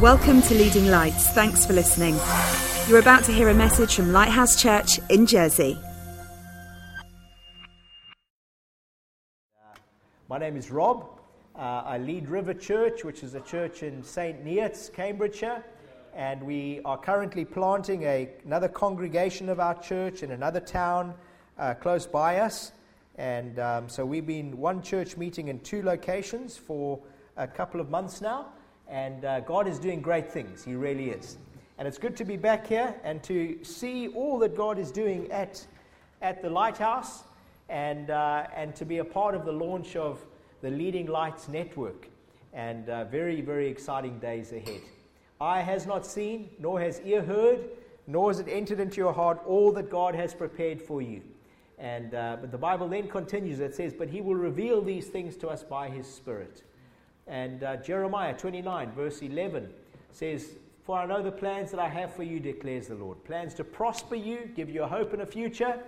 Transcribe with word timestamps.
Welcome 0.00 0.42
to 0.42 0.54
Leading 0.54 0.86
Lights. 0.86 1.30
Thanks 1.30 1.66
for 1.66 1.72
listening. 1.72 2.16
You're 2.88 3.00
about 3.00 3.24
to 3.24 3.32
hear 3.32 3.48
a 3.48 3.54
message 3.54 3.96
from 3.96 4.12
Lighthouse 4.12 4.54
Church 4.62 5.00
in 5.10 5.26
Jersey. 5.26 5.76
My 10.28 10.38
name 10.38 10.56
is 10.56 10.70
Rob. 10.70 11.18
Uh, 11.56 11.82
I 11.84 11.98
lead 11.98 12.28
River 12.28 12.54
Church, 12.54 13.02
which 13.02 13.24
is 13.24 13.34
a 13.34 13.40
church 13.40 13.82
in 13.82 14.04
St. 14.04 14.44
Neots, 14.44 14.92
Cambridgeshire. 14.92 15.64
And 16.14 16.44
we 16.44 16.80
are 16.84 16.96
currently 16.96 17.44
planting 17.44 18.04
a, 18.04 18.28
another 18.44 18.68
congregation 18.68 19.48
of 19.48 19.58
our 19.58 19.74
church 19.82 20.22
in 20.22 20.30
another 20.30 20.60
town 20.60 21.12
uh, 21.58 21.74
close 21.74 22.06
by 22.06 22.38
us. 22.38 22.70
And 23.16 23.58
um, 23.58 23.88
so 23.88 24.06
we've 24.06 24.28
been 24.28 24.58
one 24.58 24.80
church 24.80 25.16
meeting 25.16 25.48
in 25.48 25.58
two 25.58 25.82
locations 25.82 26.56
for 26.56 27.00
a 27.36 27.48
couple 27.48 27.80
of 27.80 27.90
months 27.90 28.20
now. 28.20 28.52
And 28.88 29.24
uh, 29.24 29.40
God 29.40 29.68
is 29.68 29.78
doing 29.78 30.00
great 30.00 30.30
things. 30.30 30.64
He 30.64 30.74
really 30.74 31.10
is. 31.10 31.36
And 31.78 31.86
it's 31.86 31.98
good 31.98 32.16
to 32.16 32.24
be 32.24 32.36
back 32.36 32.66
here 32.66 32.94
and 33.04 33.22
to 33.24 33.62
see 33.62 34.08
all 34.08 34.38
that 34.40 34.56
God 34.56 34.78
is 34.78 34.90
doing 34.90 35.30
at, 35.30 35.64
at 36.22 36.42
the 36.42 36.50
Lighthouse 36.50 37.22
and, 37.68 38.10
uh, 38.10 38.46
and 38.54 38.74
to 38.76 38.84
be 38.84 38.98
a 38.98 39.04
part 39.04 39.34
of 39.34 39.44
the 39.44 39.52
launch 39.52 39.94
of 39.94 40.24
the 40.62 40.70
Leading 40.70 41.06
Lights 41.06 41.48
Network. 41.48 42.08
And 42.52 42.88
uh, 42.88 43.04
very, 43.04 43.40
very 43.40 43.68
exciting 43.68 44.18
days 44.18 44.52
ahead. 44.52 44.80
Eye 45.40 45.60
has 45.60 45.86
not 45.86 46.04
seen, 46.04 46.50
nor 46.58 46.80
has 46.80 47.00
ear 47.04 47.22
heard, 47.22 47.64
nor 48.06 48.30
has 48.30 48.40
it 48.40 48.48
entered 48.48 48.80
into 48.80 48.96
your 48.96 49.12
heart 49.12 49.40
all 49.46 49.70
that 49.72 49.90
God 49.90 50.14
has 50.14 50.34
prepared 50.34 50.80
for 50.82 51.00
you. 51.00 51.22
And, 51.78 52.14
uh, 52.14 52.38
but 52.40 52.50
the 52.50 52.58
Bible 52.58 52.88
then 52.88 53.06
continues, 53.06 53.60
it 53.60 53.74
says, 53.74 53.92
But 53.92 54.08
he 54.08 54.20
will 54.20 54.34
reveal 54.34 54.82
these 54.82 55.06
things 55.06 55.36
to 55.36 55.48
us 55.48 55.62
by 55.62 55.88
his 55.88 56.12
Spirit. 56.12 56.62
And 57.28 57.62
uh, 57.62 57.76
Jeremiah 57.76 58.34
29, 58.34 58.92
verse 58.92 59.20
11 59.20 59.68
says, 60.12 60.56
For 60.84 60.98
I 60.98 61.06
know 61.06 61.22
the 61.22 61.30
plans 61.30 61.70
that 61.70 61.80
I 61.80 61.88
have 61.88 62.14
for 62.14 62.22
you, 62.22 62.40
declares 62.40 62.88
the 62.88 62.94
Lord. 62.94 63.22
Plans 63.24 63.52
to 63.54 63.64
prosper 63.64 64.14
you, 64.14 64.50
give 64.56 64.70
you 64.70 64.82
a 64.82 64.88
hope 64.88 65.12
and 65.12 65.22
a 65.22 65.26
future. 65.26 65.78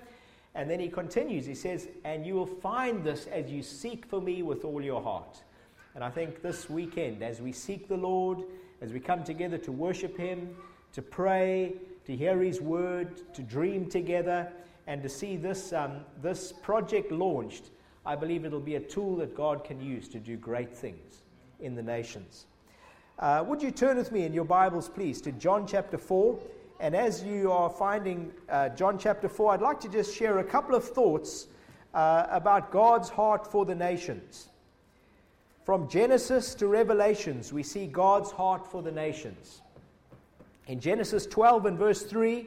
And 0.54 0.68
then 0.68 0.80
he 0.80 0.88
continues, 0.88 1.46
he 1.46 1.54
says, 1.54 1.88
And 2.04 2.26
you 2.26 2.34
will 2.34 2.46
find 2.46 3.02
this 3.02 3.26
as 3.28 3.50
you 3.50 3.62
seek 3.62 4.04
for 4.04 4.20
me 4.20 4.42
with 4.42 4.64
all 4.64 4.82
your 4.82 5.00
heart. 5.00 5.42
And 5.94 6.04
I 6.04 6.10
think 6.10 6.42
this 6.42 6.68
weekend, 6.68 7.22
as 7.22 7.40
we 7.40 7.52
seek 7.52 7.88
the 7.88 7.96
Lord, 7.96 8.42
as 8.82 8.92
we 8.92 9.00
come 9.00 9.24
together 9.24 9.58
to 9.58 9.72
worship 9.72 10.16
him, 10.16 10.54
to 10.92 11.02
pray, 11.02 11.74
to 12.04 12.14
hear 12.14 12.40
his 12.42 12.60
word, 12.60 13.32
to 13.34 13.42
dream 13.42 13.86
together, 13.86 14.52
and 14.86 15.02
to 15.02 15.08
see 15.08 15.36
this, 15.36 15.72
um, 15.72 16.00
this 16.20 16.52
project 16.52 17.12
launched, 17.12 17.70
I 18.04 18.16
believe 18.16 18.44
it'll 18.44 18.60
be 18.60 18.74
a 18.74 18.80
tool 18.80 19.16
that 19.16 19.34
God 19.34 19.64
can 19.64 19.80
use 19.80 20.08
to 20.08 20.18
do 20.18 20.36
great 20.36 20.76
things 20.76 21.22
in 21.60 21.74
the 21.74 21.82
nations. 21.82 22.46
Uh, 23.18 23.44
would 23.46 23.62
you 23.62 23.70
turn 23.70 23.96
with 23.96 24.12
me 24.12 24.24
in 24.24 24.32
your 24.32 24.44
Bibles, 24.44 24.88
please, 24.88 25.20
to 25.22 25.32
John 25.32 25.66
chapter 25.66 25.98
4? 25.98 26.38
And 26.80 26.96
as 26.96 27.22
you 27.22 27.52
are 27.52 27.68
finding 27.68 28.32
uh, 28.48 28.70
John 28.70 28.98
chapter 28.98 29.28
4, 29.28 29.52
I'd 29.52 29.60
like 29.60 29.80
to 29.80 29.88
just 29.88 30.16
share 30.16 30.38
a 30.38 30.44
couple 30.44 30.74
of 30.74 30.84
thoughts 30.84 31.48
uh, 31.92 32.26
about 32.30 32.70
God's 32.70 33.10
heart 33.10 33.46
for 33.46 33.66
the 33.66 33.74
nations. 33.74 34.48
From 35.64 35.88
Genesis 35.88 36.54
to 36.54 36.66
Revelations, 36.66 37.52
we 37.52 37.62
see 37.62 37.86
God's 37.86 38.30
heart 38.30 38.66
for 38.66 38.82
the 38.82 38.90
nations. 38.90 39.60
In 40.66 40.80
Genesis 40.80 41.26
12 41.26 41.66
and 41.66 41.78
verse 41.78 42.02
3, 42.02 42.46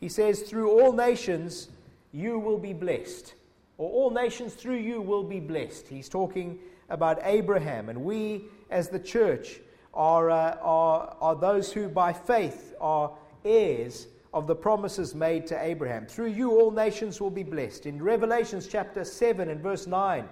he 0.00 0.08
says, 0.08 0.42
Through 0.42 0.70
all 0.70 0.92
nations 0.92 1.68
you 2.12 2.38
will 2.38 2.58
be 2.58 2.72
blessed, 2.72 3.34
or 3.78 3.90
all 3.90 4.10
nations 4.10 4.54
through 4.54 4.78
you 4.78 5.00
will 5.00 5.22
be 5.22 5.38
blessed. 5.38 5.86
He's 5.86 6.08
talking 6.08 6.58
about 6.88 7.18
Abraham, 7.22 7.88
and 7.88 8.04
we 8.04 8.44
as 8.70 8.88
the 8.88 8.98
church 8.98 9.60
are, 9.94 10.30
uh, 10.30 10.56
are, 10.60 11.16
are 11.20 11.34
those 11.34 11.72
who 11.72 11.88
by 11.88 12.12
faith 12.12 12.74
are 12.80 13.12
heirs 13.44 14.08
of 14.34 14.46
the 14.46 14.54
promises 14.54 15.14
made 15.14 15.46
to 15.46 15.62
Abraham. 15.62 16.06
Through 16.06 16.30
you, 16.30 16.50
all 16.50 16.70
nations 16.70 17.20
will 17.20 17.30
be 17.30 17.42
blessed. 17.42 17.86
In 17.86 18.02
Revelations 18.02 18.66
chapter 18.66 19.04
7 19.04 19.48
and 19.48 19.60
verse 19.60 19.86
9, 19.86 20.28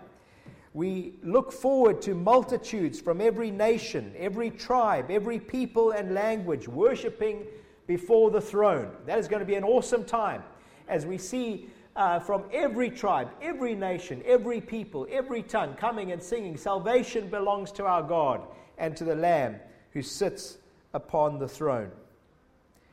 we 0.74 1.14
look 1.22 1.52
forward 1.52 2.02
to 2.02 2.14
multitudes 2.14 3.00
from 3.00 3.20
every 3.20 3.50
nation, 3.50 4.12
every 4.18 4.50
tribe, 4.50 5.10
every 5.10 5.38
people 5.38 5.92
and 5.92 6.12
language 6.12 6.68
worshiping 6.68 7.46
before 7.86 8.30
the 8.30 8.40
throne. 8.40 8.90
That 9.06 9.18
is 9.18 9.28
going 9.28 9.40
to 9.40 9.46
be 9.46 9.54
an 9.54 9.64
awesome 9.64 10.04
time 10.04 10.42
as 10.88 11.06
we 11.06 11.16
see 11.16 11.70
uh, 11.96 12.18
from 12.18 12.44
every 12.52 12.90
tribe, 12.90 13.30
every 13.40 13.74
nation, 13.74 14.22
every 14.26 14.60
people, 14.60 15.06
every 15.10 15.42
tongue 15.42 15.74
coming 15.74 16.12
and 16.12 16.22
singing, 16.22 16.56
Salvation 16.56 17.28
belongs 17.28 17.70
to 17.72 17.84
our 17.84 18.02
God 18.02 18.42
and 18.78 18.96
to 18.96 19.04
the 19.04 19.14
Lamb 19.14 19.56
who 19.92 20.02
sits 20.02 20.58
upon 20.92 21.38
the 21.38 21.48
throne. 21.48 21.90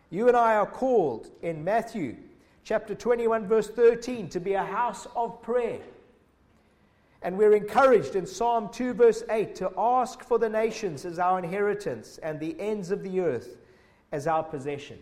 You 0.10 0.28
and 0.28 0.38
I 0.38 0.56
are 0.56 0.68
called 0.68 1.32
in 1.42 1.64
Matthew 1.64 2.18
chapter 2.64 2.94
21, 2.94 3.48
verse 3.48 3.70
13, 3.70 4.30
to 4.30 4.40
be 4.40 4.54
a 4.54 4.64
house 4.64 5.08
of 5.16 5.42
prayer. 5.42 5.80
And 7.24 7.38
we're 7.38 7.54
encouraged 7.54 8.16
in 8.16 8.26
Psalm 8.26 8.70
2, 8.72 8.94
verse 8.94 9.24
8, 9.30 9.56
to 9.56 9.72
ask 9.78 10.24
for 10.24 10.40
the 10.40 10.50
nations 10.50 11.06
as 11.06 11.20
our 11.20 11.40
inheritance 11.40 12.20
and 12.22 12.40
the 12.40 12.60
ends 12.60 12.92
of 12.92 13.04
the 13.04 13.20
earth 13.20 13.58
as 14.12 14.28
our 14.28 14.44
possession. 14.44 14.98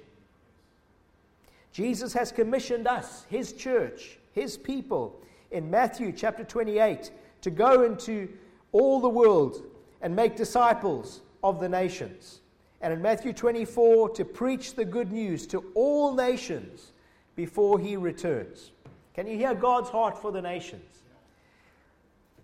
Jesus 1.71 2.13
has 2.13 2.31
commissioned 2.31 2.87
us, 2.87 3.25
his 3.29 3.53
church, 3.53 4.17
his 4.33 4.57
people, 4.57 5.21
in 5.51 5.69
Matthew 5.69 6.11
chapter 6.11 6.43
28, 6.43 7.11
to 7.41 7.51
go 7.51 7.83
into 7.83 8.29
all 8.71 8.99
the 8.99 9.09
world 9.09 9.63
and 10.01 10.15
make 10.15 10.35
disciples 10.35 11.21
of 11.43 11.59
the 11.59 11.69
nations. 11.69 12.41
And 12.81 12.93
in 12.93 13.01
Matthew 13.01 13.33
24, 13.33 14.09
to 14.09 14.25
preach 14.25 14.75
the 14.75 14.85
good 14.85 15.11
news 15.11 15.45
to 15.47 15.65
all 15.75 16.13
nations 16.15 16.91
before 17.35 17.79
he 17.79 17.97
returns. 17.97 18.71
Can 19.13 19.27
you 19.27 19.37
hear 19.37 19.53
God's 19.53 19.89
heart 19.89 20.17
for 20.17 20.31
the 20.31 20.41
nations? 20.41 20.99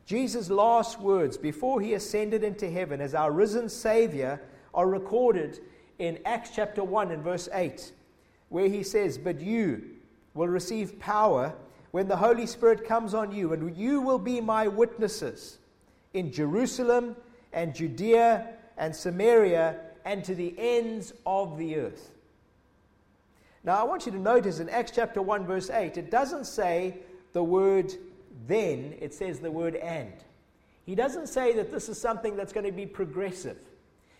Jesus' 0.05 0.49
last 0.49 0.99
words 0.99 1.37
before 1.37 1.81
he 1.81 1.93
ascended 1.93 2.43
into 2.43 2.69
heaven 2.69 3.01
as 3.01 3.15
our 3.15 3.31
risen 3.31 3.69
Savior 3.69 4.39
are 4.73 4.87
recorded 4.87 5.61
in 5.97 6.19
Acts 6.25 6.51
chapter 6.53 6.83
1 6.83 7.11
and 7.11 7.23
verse 7.23 7.49
8 7.51 7.91
where 8.55 8.69
he 8.69 8.83
says, 8.83 9.17
But 9.17 9.41
you 9.41 9.83
will 10.33 10.47
receive 10.47 10.97
power 10.97 11.53
when 11.91 12.07
the 12.07 12.15
Holy 12.15 12.45
Spirit 12.45 12.87
comes 12.87 13.13
on 13.13 13.33
you, 13.33 13.51
and 13.51 13.75
you 13.75 13.99
will 13.99 14.17
be 14.17 14.39
my 14.39 14.65
witnesses 14.65 15.57
in 16.13 16.31
Jerusalem 16.31 17.17
and 17.51 17.75
Judea 17.75 18.47
and 18.77 18.95
Samaria 18.95 19.75
and 20.05 20.23
to 20.23 20.33
the 20.33 20.55
ends 20.57 21.11
of 21.25 21.57
the 21.57 21.75
earth. 21.75 22.11
Now, 23.65 23.77
I 23.77 23.83
want 23.83 24.05
you 24.05 24.13
to 24.13 24.17
notice 24.17 24.61
in 24.61 24.69
Acts 24.69 24.93
chapter 24.95 25.21
1, 25.21 25.45
verse 25.45 25.69
8, 25.69 25.97
it 25.97 26.09
doesn't 26.09 26.45
say 26.45 26.99
the 27.33 27.43
word 27.43 27.93
then, 28.47 28.95
it 29.01 29.13
says 29.13 29.41
the 29.41 29.51
word 29.51 29.75
and. 29.75 30.13
He 30.85 30.95
doesn't 30.95 31.27
say 31.27 31.51
that 31.57 31.73
this 31.73 31.89
is 31.89 31.99
something 31.99 32.37
that's 32.37 32.53
going 32.53 32.65
to 32.65 32.71
be 32.71 32.85
progressive 32.85 33.57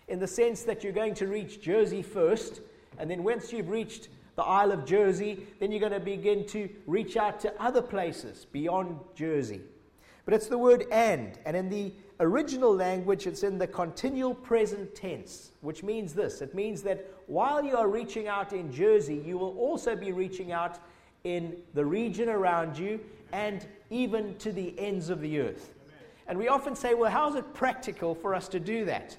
in 0.08 0.18
the 0.18 0.26
sense 0.26 0.64
that 0.64 0.84
you're 0.84 0.92
going 0.92 1.14
to 1.14 1.26
reach 1.26 1.62
Jersey 1.62 2.02
first, 2.02 2.60
and 2.98 3.10
then 3.10 3.24
once 3.24 3.50
you've 3.50 3.70
reached 3.70 4.08
the 4.36 4.42
Isle 4.42 4.72
of 4.72 4.84
Jersey, 4.84 5.46
then 5.58 5.72
you're 5.72 5.80
going 5.80 5.92
to 5.92 6.00
begin 6.00 6.46
to 6.48 6.68
reach 6.86 7.16
out 7.16 7.40
to 7.40 7.62
other 7.62 7.82
places 7.82 8.46
beyond 8.52 8.98
Jersey. 9.14 9.62
But 10.24 10.34
it's 10.34 10.46
the 10.46 10.58
word 10.58 10.86
and, 10.92 11.38
and 11.46 11.56
in 11.56 11.68
the 11.68 11.92
original 12.20 12.74
language, 12.74 13.26
it's 13.26 13.42
in 13.42 13.58
the 13.58 13.66
continual 13.66 14.34
present 14.34 14.94
tense, 14.94 15.52
which 15.60 15.82
means 15.82 16.12
this 16.12 16.42
it 16.42 16.54
means 16.54 16.82
that 16.82 17.06
while 17.26 17.64
you 17.64 17.76
are 17.76 17.88
reaching 17.88 18.28
out 18.28 18.52
in 18.52 18.72
Jersey, 18.72 19.22
you 19.24 19.38
will 19.38 19.56
also 19.56 19.96
be 19.96 20.12
reaching 20.12 20.52
out 20.52 20.78
in 21.24 21.56
the 21.74 21.84
region 21.84 22.28
around 22.28 22.78
you 22.78 23.00
and 23.32 23.66
even 23.90 24.36
to 24.38 24.52
the 24.52 24.78
ends 24.78 25.10
of 25.10 25.20
the 25.20 25.40
earth. 25.40 25.72
And 26.28 26.38
we 26.38 26.48
often 26.48 26.74
say, 26.74 26.94
well, 26.94 27.10
how 27.10 27.28
is 27.28 27.36
it 27.36 27.54
practical 27.54 28.14
for 28.14 28.34
us 28.34 28.48
to 28.48 28.60
do 28.60 28.84
that? 28.84 29.16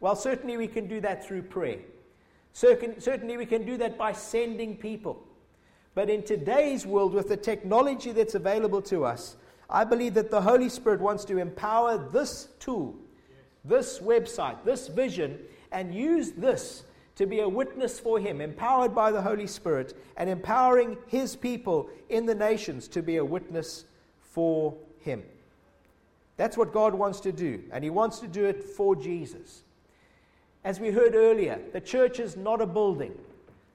Well, 0.00 0.14
certainly 0.14 0.56
we 0.56 0.68
can 0.68 0.86
do 0.86 1.00
that 1.00 1.24
through 1.26 1.42
prayer. 1.42 1.78
Certainly, 2.54 3.36
we 3.36 3.46
can 3.46 3.66
do 3.66 3.76
that 3.76 3.98
by 3.98 4.12
sending 4.12 4.76
people. 4.76 5.22
But 5.94 6.08
in 6.08 6.22
today's 6.22 6.86
world, 6.86 7.12
with 7.12 7.28
the 7.28 7.36
technology 7.36 8.12
that's 8.12 8.36
available 8.36 8.80
to 8.82 9.04
us, 9.04 9.36
I 9.68 9.84
believe 9.84 10.14
that 10.14 10.30
the 10.30 10.40
Holy 10.40 10.68
Spirit 10.68 11.00
wants 11.00 11.24
to 11.26 11.38
empower 11.38 11.98
this 11.98 12.48
tool, 12.60 12.94
this 13.64 13.98
website, 13.98 14.64
this 14.64 14.86
vision, 14.86 15.38
and 15.72 15.92
use 15.92 16.30
this 16.32 16.84
to 17.16 17.26
be 17.26 17.40
a 17.40 17.48
witness 17.48 17.98
for 17.98 18.20
Him, 18.20 18.40
empowered 18.40 18.94
by 18.94 19.10
the 19.10 19.22
Holy 19.22 19.48
Spirit, 19.48 19.96
and 20.16 20.30
empowering 20.30 20.96
His 21.08 21.34
people 21.34 21.90
in 22.08 22.24
the 22.24 22.34
nations 22.36 22.86
to 22.88 23.02
be 23.02 23.16
a 23.16 23.24
witness 23.24 23.84
for 24.20 24.76
Him. 25.00 25.24
That's 26.36 26.56
what 26.56 26.72
God 26.72 26.94
wants 26.94 27.18
to 27.20 27.32
do, 27.32 27.64
and 27.72 27.82
He 27.82 27.90
wants 27.90 28.20
to 28.20 28.28
do 28.28 28.44
it 28.44 28.62
for 28.62 28.94
Jesus. 28.94 29.63
As 30.64 30.80
we 30.80 30.90
heard 30.90 31.14
earlier, 31.14 31.60
the 31.72 31.80
church 31.80 32.18
is 32.18 32.36
not 32.36 32.60
a 32.60 32.66
building, 32.66 33.12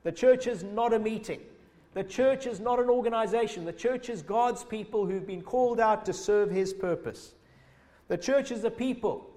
the 0.03 0.11
church 0.11 0.47
is 0.47 0.63
not 0.63 0.93
a 0.93 0.99
meeting. 0.99 1.41
The 1.93 2.03
church 2.03 2.45
is 2.45 2.59
not 2.59 2.79
an 2.79 2.89
organization. 2.89 3.65
The 3.65 3.73
church 3.73 4.09
is 4.09 4.21
God's 4.21 4.63
people 4.63 5.07
who've 5.07 5.25
been 5.25 5.41
called 5.41 5.79
out 5.79 6.05
to 6.05 6.13
serve 6.13 6.51
His 6.51 6.71
purpose. 6.71 7.33
The 8.07 8.17
church 8.17 8.51
is 8.51 8.63
a 8.63 8.71
people 8.71 9.29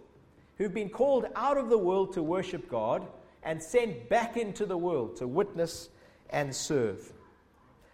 who've 0.59 0.73
been 0.73 0.91
called 0.91 1.27
out 1.35 1.57
of 1.57 1.71
the 1.71 1.79
world 1.79 2.13
to 2.13 2.23
worship 2.23 2.69
God 2.69 3.07
and 3.43 3.61
sent 3.63 4.09
back 4.09 4.37
into 4.37 4.67
the 4.67 4.77
world 4.77 5.17
to 5.17 5.27
witness 5.27 5.89
and 6.31 6.55
serve. 6.55 7.13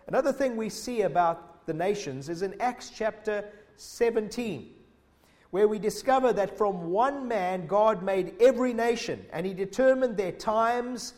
Another 0.09 0.33
thing 0.33 0.57
we 0.57 0.69
see 0.69 1.03
about 1.03 1.67
the 1.67 1.75
nations 1.75 2.29
is 2.29 2.43
in 2.43 2.61
Acts 2.61 2.91
chapter 2.91 3.45
17, 3.77 4.71
where 5.51 5.67
we 5.67 5.79
discover 5.79 6.33
that 6.33 6.57
from 6.57 6.91
one 6.91 7.27
man 7.27 7.67
God 7.67 8.03
made 8.03 8.35
every 8.41 8.75
nation, 8.75 9.25
and 9.33 9.47
he 9.47 9.55
determined 9.55 10.17
their 10.17 10.33
times 10.33 11.15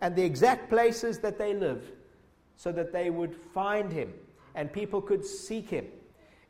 and 0.00 0.14
the 0.14 0.24
exact 0.24 0.68
places 0.68 1.18
that 1.20 1.38
they 1.38 1.54
lived 1.54 1.92
so 2.56 2.72
that 2.72 2.92
they 2.92 3.10
would 3.10 3.34
find 3.54 3.92
him 3.92 4.12
and 4.54 4.72
people 4.72 5.00
could 5.00 5.24
seek 5.24 5.70
him. 5.70 5.86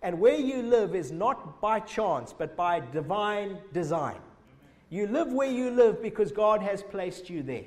And 0.02 0.18
where 0.18 0.38
you 0.38 0.62
live 0.62 0.94
is 0.94 1.10
not 1.10 1.60
by 1.60 1.80
chance, 1.80 2.32
but 2.32 2.56
by 2.56 2.80
divine 2.80 3.58
design. 3.72 4.18
You 4.90 5.06
live 5.06 5.32
where 5.32 5.50
you 5.50 5.70
live 5.70 6.00
because 6.00 6.32
God 6.32 6.62
has 6.62 6.82
placed 6.82 7.28
you 7.28 7.42
there. 7.42 7.64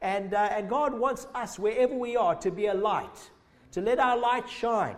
And, 0.00 0.34
uh, 0.34 0.48
and 0.50 0.68
God 0.68 0.98
wants 0.98 1.28
us, 1.34 1.58
wherever 1.58 1.94
we 1.94 2.16
are, 2.16 2.34
to 2.36 2.50
be 2.50 2.66
a 2.66 2.74
light, 2.74 3.30
to 3.72 3.80
let 3.80 4.00
our 4.00 4.18
light 4.18 4.48
shine 4.48 4.96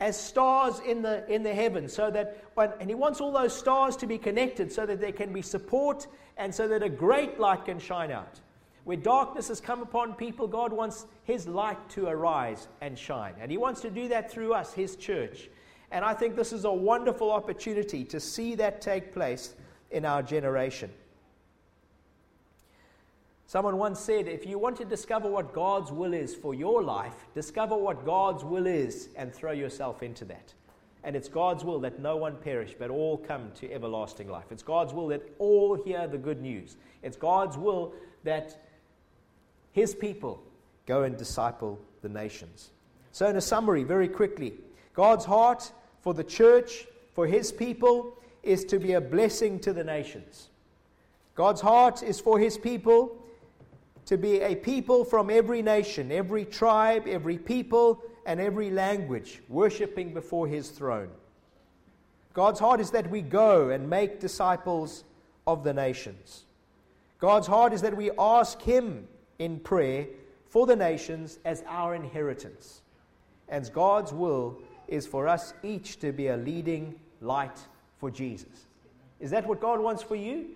as 0.00 0.18
stars 0.18 0.80
in 0.80 1.02
the, 1.02 1.26
in 1.32 1.42
the 1.42 1.54
heavens, 1.54 1.92
so 1.92 2.10
that, 2.10 2.44
when, 2.54 2.72
and 2.80 2.88
He 2.88 2.94
wants 2.94 3.20
all 3.20 3.32
those 3.32 3.56
stars 3.56 3.96
to 3.96 4.06
be 4.06 4.18
connected 4.18 4.72
so 4.72 4.86
that 4.86 5.00
there 5.00 5.12
can 5.12 5.32
be 5.32 5.42
support 5.42 6.06
and 6.36 6.54
so 6.54 6.66
that 6.68 6.82
a 6.82 6.88
great 6.88 7.38
light 7.38 7.64
can 7.64 7.78
shine 7.78 8.10
out. 8.10 8.40
Where 8.84 8.96
darkness 8.96 9.48
has 9.48 9.60
come 9.60 9.80
upon 9.80 10.14
people, 10.14 10.46
God 10.46 10.72
wants 10.72 11.06
His 11.24 11.46
light 11.46 11.88
to 11.90 12.06
arise 12.06 12.68
and 12.80 12.98
shine. 12.98 13.34
And 13.40 13.50
He 13.50 13.56
wants 13.56 13.80
to 13.82 13.90
do 13.90 14.08
that 14.08 14.30
through 14.30 14.52
us, 14.52 14.72
His 14.74 14.96
church. 14.96 15.48
And 15.90 16.04
I 16.04 16.12
think 16.12 16.36
this 16.36 16.52
is 16.52 16.64
a 16.64 16.72
wonderful 16.72 17.30
opportunity 17.30 18.04
to 18.06 18.20
see 18.20 18.56
that 18.56 18.80
take 18.80 19.12
place 19.12 19.54
in 19.90 20.04
our 20.04 20.22
generation. 20.22 20.90
Someone 23.46 23.76
once 23.76 24.00
said, 24.00 24.26
if 24.26 24.46
you 24.46 24.58
want 24.58 24.76
to 24.78 24.84
discover 24.84 25.28
what 25.28 25.52
God's 25.52 25.92
will 25.92 26.14
is 26.14 26.34
for 26.34 26.54
your 26.54 26.82
life, 26.82 27.26
discover 27.34 27.76
what 27.76 28.04
God's 28.04 28.42
will 28.42 28.66
is 28.66 29.08
and 29.16 29.32
throw 29.32 29.52
yourself 29.52 30.02
into 30.02 30.24
that. 30.26 30.54
And 31.04 31.14
it's 31.14 31.28
God's 31.28 31.64
will 31.64 31.80
that 31.80 32.00
no 32.00 32.16
one 32.16 32.36
perish, 32.36 32.74
but 32.78 32.88
all 32.90 33.18
come 33.18 33.50
to 33.56 33.70
everlasting 33.70 34.28
life. 34.28 34.46
It's 34.50 34.62
God's 34.62 34.94
will 34.94 35.08
that 35.08 35.22
all 35.38 35.74
hear 35.74 36.06
the 36.06 36.16
good 36.16 36.40
news. 36.40 36.76
It's 37.02 37.16
God's 37.16 37.58
will 37.58 37.92
that 38.24 38.58
his 39.72 39.94
people 39.94 40.42
go 40.86 41.02
and 41.02 41.16
disciple 41.16 41.78
the 42.00 42.08
nations. 42.08 42.70
So, 43.12 43.28
in 43.28 43.36
a 43.36 43.40
summary, 43.40 43.84
very 43.84 44.08
quickly, 44.08 44.54
God's 44.94 45.26
heart 45.26 45.70
for 46.00 46.14
the 46.14 46.24
church, 46.24 46.86
for 47.14 47.26
his 47.26 47.52
people, 47.52 48.16
is 48.42 48.64
to 48.66 48.78
be 48.78 48.94
a 48.94 49.00
blessing 49.00 49.60
to 49.60 49.74
the 49.74 49.84
nations. 49.84 50.48
God's 51.34 51.60
heart 51.60 52.02
is 52.02 52.18
for 52.18 52.38
his 52.38 52.56
people 52.56 53.23
to 54.06 54.16
be 54.16 54.40
a 54.40 54.54
people 54.54 55.04
from 55.04 55.30
every 55.30 55.62
nation, 55.62 56.12
every 56.12 56.44
tribe, 56.44 57.06
every 57.06 57.38
people, 57.38 58.02
and 58.26 58.40
every 58.40 58.70
language, 58.70 59.42
worshiping 59.48 60.12
before 60.12 60.46
his 60.46 60.70
throne. 60.70 61.10
God's 62.32 62.60
heart 62.60 62.80
is 62.80 62.90
that 62.90 63.10
we 63.10 63.22
go 63.22 63.70
and 63.70 63.88
make 63.88 64.20
disciples 64.20 65.04
of 65.46 65.62
the 65.62 65.72
nations. 65.72 66.44
God's 67.18 67.46
heart 67.46 67.72
is 67.72 67.82
that 67.82 67.96
we 67.96 68.10
ask 68.18 68.60
him 68.60 69.06
in 69.38 69.60
prayer 69.60 70.06
for 70.48 70.66
the 70.66 70.76
nations 70.76 71.38
as 71.44 71.62
our 71.66 71.94
inheritance. 71.94 72.82
And 73.48 73.70
God's 73.72 74.12
will 74.12 74.58
is 74.88 75.06
for 75.06 75.28
us 75.28 75.54
each 75.62 75.98
to 76.00 76.12
be 76.12 76.28
a 76.28 76.36
leading 76.36 76.94
light 77.20 77.58
for 77.98 78.10
Jesus. 78.10 78.66
Is 79.20 79.30
that 79.30 79.46
what 79.46 79.60
God 79.60 79.80
wants 79.80 80.02
for 80.02 80.16
you? 80.16 80.48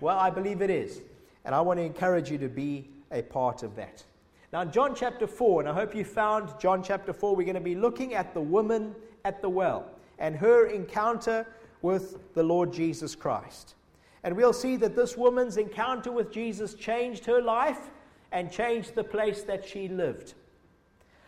Well, 0.00 0.18
I 0.18 0.30
believe 0.30 0.62
it 0.62 0.70
is. 0.70 1.00
And 1.44 1.54
I 1.54 1.60
want 1.60 1.78
to 1.78 1.84
encourage 1.84 2.30
you 2.30 2.38
to 2.38 2.48
be 2.48 2.88
a 3.10 3.22
part 3.22 3.62
of 3.62 3.76
that. 3.76 4.04
Now, 4.52 4.64
John 4.64 4.94
chapter 4.94 5.26
4, 5.26 5.62
and 5.62 5.68
I 5.68 5.72
hope 5.72 5.94
you 5.94 6.04
found 6.04 6.48
John 6.60 6.82
chapter 6.82 7.12
4, 7.12 7.34
we're 7.34 7.44
going 7.44 7.54
to 7.54 7.60
be 7.60 7.74
looking 7.74 8.14
at 8.14 8.32
the 8.32 8.40
woman 8.40 8.94
at 9.24 9.42
the 9.42 9.48
well 9.48 9.90
and 10.18 10.36
her 10.36 10.66
encounter 10.66 11.46
with 11.82 12.32
the 12.34 12.42
Lord 12.42 12.72
Jesus 12.72 13.14
Christ. 13.14 13.74
And 14.22 14.36
we'll 14.36 14.52
see 14.52 14.76
that 14.76 14.96
this 14.96 15.16
woman's 15.16 15.56
encounter 15.56 16.10
with 16.10 16.32
Jesus 16.32 16.74
changed 16.74 17.26
her 17.26 17.42
life 17.42 17.90
and 18.32 18.50
changed 18.50 18.94
the 18.94 19.04
place 19.04 19.42
that 19.42 19.66
she 19.66 19.88
lived. 19.88 20.34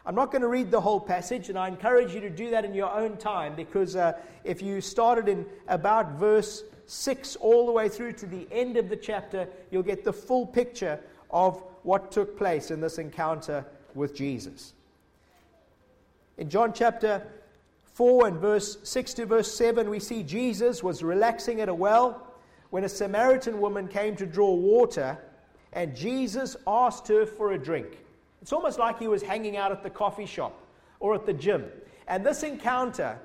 I'm 0.07 0.15
not 0.15 0.33
going 0.33 0.43
to 0.43 0.49
read 0.49 0.71
the 0.71 0.81
whole 0.81 1.01
passage, 1.01 1.51
and 1.51 1.59
I 1.59 1.69
encourage 1.69 2.15
you 2.15 2.21
to 2.21 2.31
do 2.31 2.51
that 2.51 2.65
in 2.65 2.73
your 2.73 2.91
own 2.91 3.19
time 3.19 3.55
because 3.55 3.95
uh, 3.95 4.15
if 4.43 4.63
you 4.63 4.81
started 4.81 5.29
in 5.29 5.45
about 5.69 6.13
verse 6.13 6.65
6 6.87 7.37
all 7.37 7.67
the 7.67 7.73
way 7.73 7.91
through 7.91 8.13
to 8.15 8.27
the 8.27 8.49
end 8.51 8.79
of 8.79 8.89
the 8.89 8.97
chapter, 8.97 9.47
you'll 9.71 9.83
get 9.83 10.05
the 10.05 10.13
full 10.13 10.47
picture 10.47 10.99
of 11.31 11.63
what 11.83 12.11
took 12.11 12.37
place 12.37 12.71
in 12.71 12.81
this 12.81 12.99
encounter 12.99 13.65
with 13.95 14.15
Jesus. 14.15 14.73
In 16.37 16.49
John 16.49 16.73
chapter 16.73 17.27
4 17.95 18.29
and 18.29 18.39
verse 18.39 18.79
6 18.85 19.15
to 19.15 19.27
verse 19.27 19.53
7, 19.53 19.91
we 19.91 19.99
see 19.99 20.23
Jesus 20.23 20.83
was 20.83 21.03
relaxing 21.03 21.61
at 21.61 21.69
a 21.69 21.75
well 21.75 22.27
when 22.71 22.85
a 22.85 22.89
Samaritan 22.89 23.61
woman 23.61 23.89
came 23.89 24.15
to 24.17 24.27
draw 24.27 24.55
water, 24.55 25.19
and 25.73 25.97
Jesus 25.97 26.57
asked 26.67 27.09
her 27.09 27.27
for 27.27 27.53
a 27.53 27.59
drink. 27.59 27.99
It's 28.41 28.53
almost 28.53 28.79
like 28.79 28.99
he 28.99 29.09
was 29.09 29.23
hanging 29.23 29.57
out 29.57 29.73
at 29.73 29.83
the 29.83 29.91
coffee 29.91 30.27
shop 30.27 30.61
or 31.01 31.15
at 31.15 31.27
the 31.27 31.33
gym. 31.33 31.65
And 32.07 32.25
this 32.25 32.43
encounter 32.43 33.19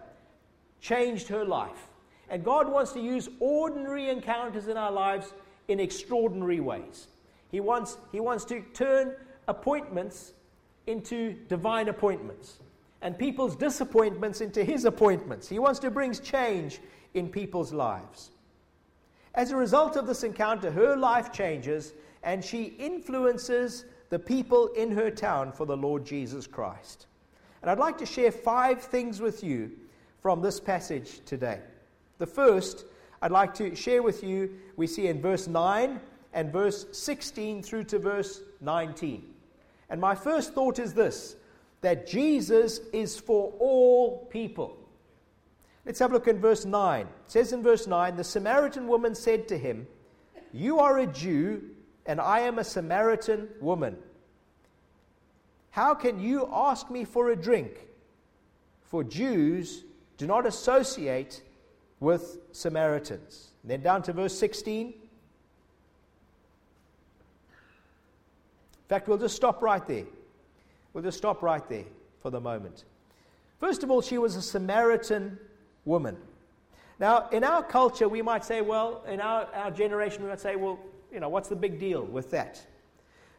changed 0.82 1.28
her 1.28 1.46
life. 1.46 1.90
And 2.30 2.44
God 2.44 2.68
wants 2.68 2.94
to 2.94 3.00
use 3.00 3.30
ordinary 3.40 4.10
encounters 4.10 4.68
in 4.68 4.78
our 4.78 4.92
lives 4.92 5.34
in 5.68 5.80
extraordinary 5.80 6.60
ways. 6.60 7.08
He 7.54 7.60
wants, 7.60 8.00
he 8.12 8.20
wants 8.20 8.46
to 8.46 8.62
turn 8.74 9.14
appointments 9.48 10.34
into 10.88 11.34
divine 11.48 11.88
appointments 11.88 12.58
and 13.04 13.16
people's 13.16 13.56
disappointments 13.56 14.42
into 14.42 14.64
his 14.64 14.86
appointments. 14.86 15.48
He 15.48 15.60
wants 15.60 15.80
to 15.82 15.92
bring 15.92 16.14
change 16.14 16.80
in 17.14 17.30
people's 17.30 17.72
lives. 17.72 18.32
As 19.36 19.52
a 19.52 19.56
result 19.56 19.98
of 19.98 20.08
this 20.08 20.24
encounter, 20.24 20.72
her 20.72 20.98
life 20.98 21.32
changes 21.32 21.94
and 22.24 22.44
she 22.44 22.64
influences 22.80 23.86
the 24.10 24.18
people 24.18 24.70
in 24.70 24.92
her 24.92 25.12
town 25.12 25.52
for 25.52 25.68
the 25.68 25.78
Lord 25.78 26.04
Jesus 26.04 26.48
Christ. 26.48 27.06
And 27.62 27.70
I'd 27.70 27.78
like 27.78 28.00
to 28.00 28.06
share 28.08 28.32
five 28.32 28.82
things 28.82 29.22
with 29.22 29.44
you 29.44 29.72
from 30.24 30.42
this 30.42 30.60
passage 30.60 31.20
today. 31.26 31.60
The 32.18 32.26
first 32.26 32.86
I'd 33.22 33.32
like 33.32 33.54
to 33.56 33.76
share 33.76 34.02
with 34.02 34.24
you, 34.24 34.50
we 34.76 34.88
see 34.88 35.06
in 35.06 35.22
verse 35.22 35.48
9 35.48 36.00
and 36.34 36.52
verse 36.52 36.86
16 36.92 37.64
through 37.64 37.86
to 37.86 38.00
verse 38.00 38.42
19. 38.62 39.24
And 39.90 40.02
my 40.02 40.16
first 40.16 40.54
thought 40.54 40.80
is 40.80 40.94
this 40.94 41.36
that 41.82 42.08
Jesus 42.08 42.80
is 42.94 43.20
for 43.20 43.54
all 43.60 44.26
people. 44.32 44.78
Let's 45.86 46.00
have 46.00 46.12
a 46.12 46.14
look 46.14 46.30
in 46.30 46.40
verse 46.40 46.64
9. 46.64 47.02
It 47.02 47.08
says 47.28 47.52
in 47.52 47.62
verse 47.62 47.88
9 47.88 48.16
The 48.16 48.24
Samaritan 48.24 48.88
woman 48.88 49.14
said 49.14 49.48
to 49.50 49.58
him, 49.58 49.86
You 50.54 50.80
are 50.80 51.00
a 51.00 51.08
Jew, 51.08 51.62
and 52.06 52.22
I 52.22 52.40
am 52.40 52.58
a 52.58 52.64
Samaritan 52.64 53.50
woman. 53.60 53.98
How 55.72 55.94
can 55.94 56.20
you 56.20 56.50
ask 56.54 56.90
me 56.90 57.04
for 57.04 57.32
a 57.32 57.36
drink? 57.36 57.88
For 58.82 59.04
Jews 59.04 59.84
do 60.18 60.28
not 60.28 60.46
associate 60.46 61.42
with 62.00 62.38
Samaritans. 62.52 63.50
And 63.64 63.72
then 63.72 63.82
down 63.82 64.04
to 64.04 64.14
verse 64.14 64.38
16. 64.38 64.94
Fact, 68.94 69.08
we'll 69.08 69.18
just 69.18 69.36
stop 69.36 69.64
right 69.64 69.84
there. 69.88 70.06
We'll 70.94 71.04
just 71.04 71.18
stop 71.18 71.42
right 71.42 71.68
there 71.68 71.86
for 72.22 72.30
the 72.30 72.40
moment. 72.40 72.84
First 73.60 73.82
of 73.82 73.90
all, 73.90 74.04
she 74.04 74.20
was 74.20 74.36
a 74.36 74.42
Samaritan 74.42 75.40
woman. 75.84 76.16
Now, 77.00 77.28
in 77.30 77.44
our 77.44 77.64
culture, 77.64 78.08
we 78.08 78.22
might 78.22 78.46
say, 78.46 78.62
well, 78.62 79.04
in 79.08 79.20
our, 79.20 79.48
our 79.56 79.72
generation, 79.72 80.22
we 80.22 80.30
might 80.30 80.40
say, 80.40 80.56
well, 80.56 80.78
you 81.12 81.20
know, 81.20 81.28
what's 81.28 81.50
the 81.50 81.56
big 81.56 81.80
deal 81.80 82.04
with 82.04 82.30
that? 82.32 82.64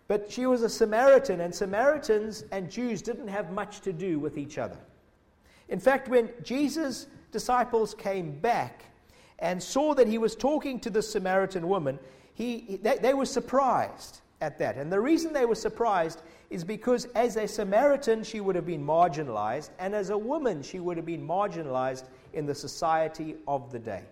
But 0.09 0.29
she 0.29 0.47
was 0.47 0.63
a 0.63 0.69
Samaritan, 0.69 1.41
and 1.41 1.55
Samaritans 1.55 2.43
and 2.51 2.69
Jews 2.69 3.01
didn't 3.01 3.29
have 3.29 3.53
much 3.53 3.81
to 3.83 3.93
do 3.93 4.19
with 4.19 4.37
each 4.37 4.59
other. 4.59 4.79
In 5.69 5.79
fact, 5.79 6.09
when 6.09 6.31
Jesus' 6.43 7.07
disciples 7.31 7.95
came 7.95 8.33
back 8.41 8.87
and 9.39 9.63
saw 9.63 9.95
that 9.95 10.09
he 10.09 10.19
was 10.19 10.35
talking 10.35 10.81
to 10.81 10.91
the 10.91 11.01
Samaritan 11.01 11.69
woman, 11.69 12.01
he, 12.35 12.81
they, 12.83 12.99
they 12.99 13.15
were 13.15 13.25
surprised 13.25 14.21
at 14.45 14.59
that. 14.59 14.77
And 14.77 14.93
the 14.93 15.01
reason 15.01 15.33
they 15.33 15.47
were 15.47 15.55
surprised 15.55 16.23
is 16.51 16.65
because 16.65 17.07
as 17.15 17.37
a 17.37 17.49
Samaritan, 17.49 18.23
she 18.23 18.41
would 18.41 18.55
have 18.55 18.67
been 18.67 18.85
marginalized, 18.85 19.71
and 19.79 19.95
as 19.95 20.11
a 20.11 20.19
woman, 20.19 20.63
she 20.63 20.81
would 20.81 20.97
have 20.97 21.07
been 21.07 21.27
marginalized 21.27 22.05
in 22.35 22.45
the 22.47 22.55
society 22.55 23.37
of 23.49 23.73
the 23.73 23.79
day. 23.79 24.03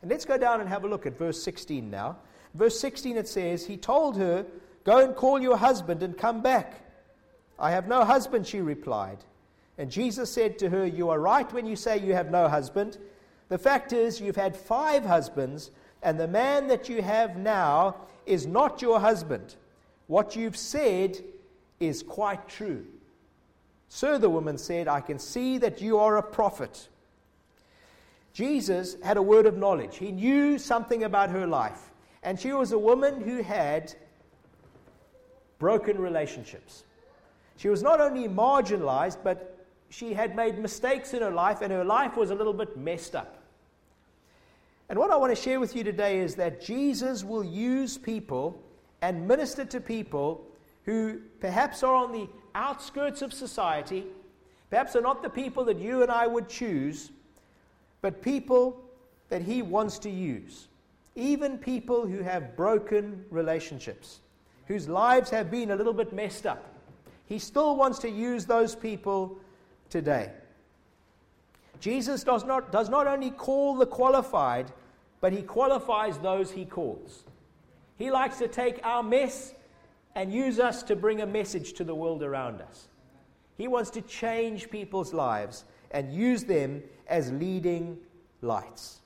And 0.00 0.10
let's 0.10 0.24
go 0.24 0.38
down 0.38 0.60
and 0.60 0.68
have 0.68 0.84
a 0.84 0.88
look 0.88 1.04
at 1.04 1.18
verse 1.18 1.42
16 1.42 1.90
now. 1.90 2.16
Verse 2.54 2.78
16 2.78 3.16
it 3.16 3.28
says, 3.28 3.66
He 3.66 3.76
told 3.76 4.16
her, 4.16 4.46
Go 4.84 5.04
and 5.04 5.14
call 5.14 5.40
your 5.40 5.56
husband 5.56 6.02
and 6.02 6.16
come 6.16 6.40
back. 6.40 6.80
I 7.58 7.72
have 7.72 7.88
no 7.88 8.04
husband, 8.04 8.46
she 8.46 8.60
replied. 8.60 9.18
And 9.76 9.90
Jesus 9.90 10.30
said 10.30 10.58
to 10.60 10.70
her, 10.70 10.86
You 10.86 11.10
are 11.10 11.18
right 11.18 11.52
when 11.52 11.66
you 11.66 11.76
say 11.76 11.98
you 11.98 12.14
have 12.14 12.30
no 12.30 12.48
husband, 12.48 12.96
The 13.48 13.58
fact 13.58 13.92
is, 13.92 14.20
you've 14.20 14.36
had 14.36 14.56
five 14.56 15.04
husbands, 15.04 15.72
and 16.02 16.18
the 16.18 16.28
man 16.28 16.68
that 16.68 16.88
you 16.88 17.02
have 17.02 17.36
now 17.36 17.96
is 18.28 18.46
not 18.46 18.82
your 18.82 19.00
husband. 19.00 19.56
What 20.06 20.36
you've 20.36 20.56
said 20.56 21.18
is 21.80 22.02
quite 22.02 22.48
true. 22.48 22.84
Sir, 23.88 24.18
the 24.18 24.28
woman 24.28 24.58
said, 24.58 24.86
I 24.88 25.00
can 25.00 25.18
see 25.18 25.58
that 25.58 25.80
you 25.80 25.98
are 25.98 26.18
a 26.18 26.22
prophet. 26.22 26.88
Jesus 28.32 28.96
had 29.02 29.16
a 29.16 29.22
word 29.22 29.46
of 29.46 29.56
knowledge. 29.56 29.96
He 29.96 30.12
knew 30.12 30.58
something 30.58 31.04
about 31.04 31.30
her 31.30 31.46
life. 31.46 31.90
And 32.22 32.38
she 32.38 32.52
was 32.52 32.72
a 32.72 32.78
woman 32.78 33.20
who 33.20 33.42
had 33.42 33.94
broken 35.58 35.98
relationships. 35.98 36.84
She 37.56 37.68
was 37.68 37.82
not 37.82 38.00
only 38.00 38.28
marginalized, 38.28 39.18
but 39.24 39.66
she 39.88 40.12
had 40.12 40.36
made 40.36 40.58
mistakes 40.58 41.14
in 41.14 41.22
her 41.22 41.30
life, 41.30 41.62
and 41.62 41.72
her 41.72 41.84
life 41.84 42.16
was 42.16 42.30
a 42.30 42.34
little 42.34 42.52
bit 42.52 42.76
messed 42.76 43.16
up. 43.16 43.37
And 44.88 44.98
what 44.98 45.10
I 45.10 45.16
want 45.16 45.34
to 45.36 45.40
share 45.40 45.60
with 45.60 45.76
you 45.76 45.84
today 45.84 46.20
is 46.20 46.34
that 46.36 46.62
Jesus 46.62 47.22
will 47.22 47.44
use 47.44 47.98
people 47.98 48.62
and 49.02 49.28
minister 49.28 49.64
to 49.66 49.80
people 49.80 50.46
who 50.84 51.20
perhaps 51.40 51.82
are 51.82 51.94
on 51.94 52.12
the 52.12 52.26
outskirts 52.54 53.20
of 53.20 53.32
society, 53.32 54.06
perhaps 54.70 54.96
are 54.96 55.02
not 55.02 55.22
the 55.22 55.28
people 55.28 55.64
that 55.64 55.78
you 55.78 56.02
and 56.02 56.10
I 56.10 56.26
would 56.26 56.48
choose, 56.48 57.10
but 58.00 58.22
people 58.22 58.80
that 59.28 59.42
He 59.42 59.60
wants 59.60 59.98
to 60.00 60.10
use. 60.10 60.68
Even 61.14 61.58
people 61.58 62.06
who 62.06 62.22
have 62.22 62.56
broken 62.56 63.24
relationships, 63.30 64.20
whose 64.66 64.88
lives 64.88 65.28
have 65.28 65.50
been 65.50 65.72
a 65.72 65.76
little 65.76 65.92
bit 65.92 66.14
messed 66.14 66.46
up. 66.46 66.64
He 67.26 67.38
still 67.38 67.76
wants 67.76 67.98
to 68.00 68.08
use 68.08 68.46
those 68.46 68.74
people 68.74 69.38
today. 69.90 70.30
Jesus 71.80 72.24
does 72.24 72.44
not, 72.44 72.72
does 72.72 72.88
not 72.88 73.06
only 73.06 73.30
call 73.30 73.76
the 73.76 73.86
qualified, 73.86 74.72
but 75.20 75.32
he 75.32 75.42
qualifies 75.42 76.18
those 76.18 76.50
he 76.50 76.64
calls. 76.64 77.24
He 77.96 78.10
likes 78.10 78.38
to 78.38 78.48
take 78.48 78.80
our 78.84 79.02
mess 79.02 79.54
and 80.14 80.32
use 80.32 80.58
us 80.58 80.82
to 80.84 80.96
bring 80.96 81.20
a 81.20 81.26
message 81.26 81.72
to 81.74 81.84
the 81.84 81.94
world 81.94 82.22
around 82.22 82.60
us. 82.60 82.88
He 83.56 83.68
wants 83.68 83.90
to 83.90 84.02
change 84.02 84.70
people's 84.70 85.12
lives 85.12 85.64
and 85.90 86.12
use 86.12 86.44
them 86.44 86.82
as 87.08 87.32
leading 87.32 87.98
lights. 88.42 89.00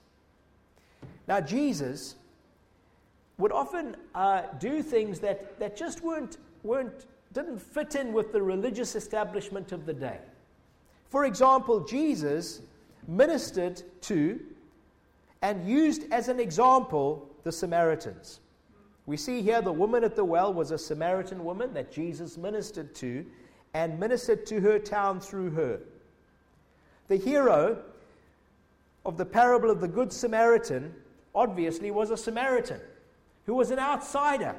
Now, 1.27 1.41
Jesus 1.41 2.17
would 3.39 3.53
often 3.53 3.97
uh, 4.15 4.43
do 4.59 4.83
things 4.83 5.21
that, 5.21 5.59
that 5.59 5.77
just 5.77 6.03
weren't, 6.03 6.37
weren't, 6.63 7.07
didn't 7.33 7.59
fit 7.61 7.95
in 7.95 8.13
with 8.13 8.33
the 8.33 8.43
religious 8.43 8.95
establishment 8.95 9.73
of 9.73 9.87
the 9.87 9.95
day. 9.95 10.19
For 11.13 11.27
example, 11.27 11.81
Jesus 11.81 12.63
ministered 13.07 13.83
to 14.01 14.41
and 15.43 15.69
used 15.69 16.11
as 16.11 16.29
an 16.29 16.41
example 16.41 17.29
the 17.45 17.53
Samaritans. 17.53 18.41
We 19.05 19.19
see 19.19 19.43
here 19.43 19.61
the 19.61 19.75
woman 19.75 20.05
at 20.05 20.17
the 20.17 20.25
well 20.25 20.55
was 20.55 20.71
a 20.71 20.79
Samaritan 20.79 21.45
woman 21.45 21.75
that 21.75 21.93
Jesus 21.93 22.39
ministered 22.39 22.95
to 22.95 23.27
and 23.75 24.01
ministered 24.01 24.47
to 24.47 24.61
her 24.61 24.79
town 24.79 25.21
through 25.21 25.51
her. 25.51 25.81
The 27.09 27.17
hero 27.17 27.83
of 29.05 29.19
the 29.19 29.27
parable 29.27 29.71
of 29.71 29.83
the 29.83 29.89
Good 29.89 30.15
Samaritan 30.15 30.95
obviously 31.35 31.91
was 31.91 32.11
a 32.11 32.17
Samaritan 32.17 32.81
who 33.45 33.53
was 33.53 33.71
an 33.71 33.79
outsider. 33.79 34.57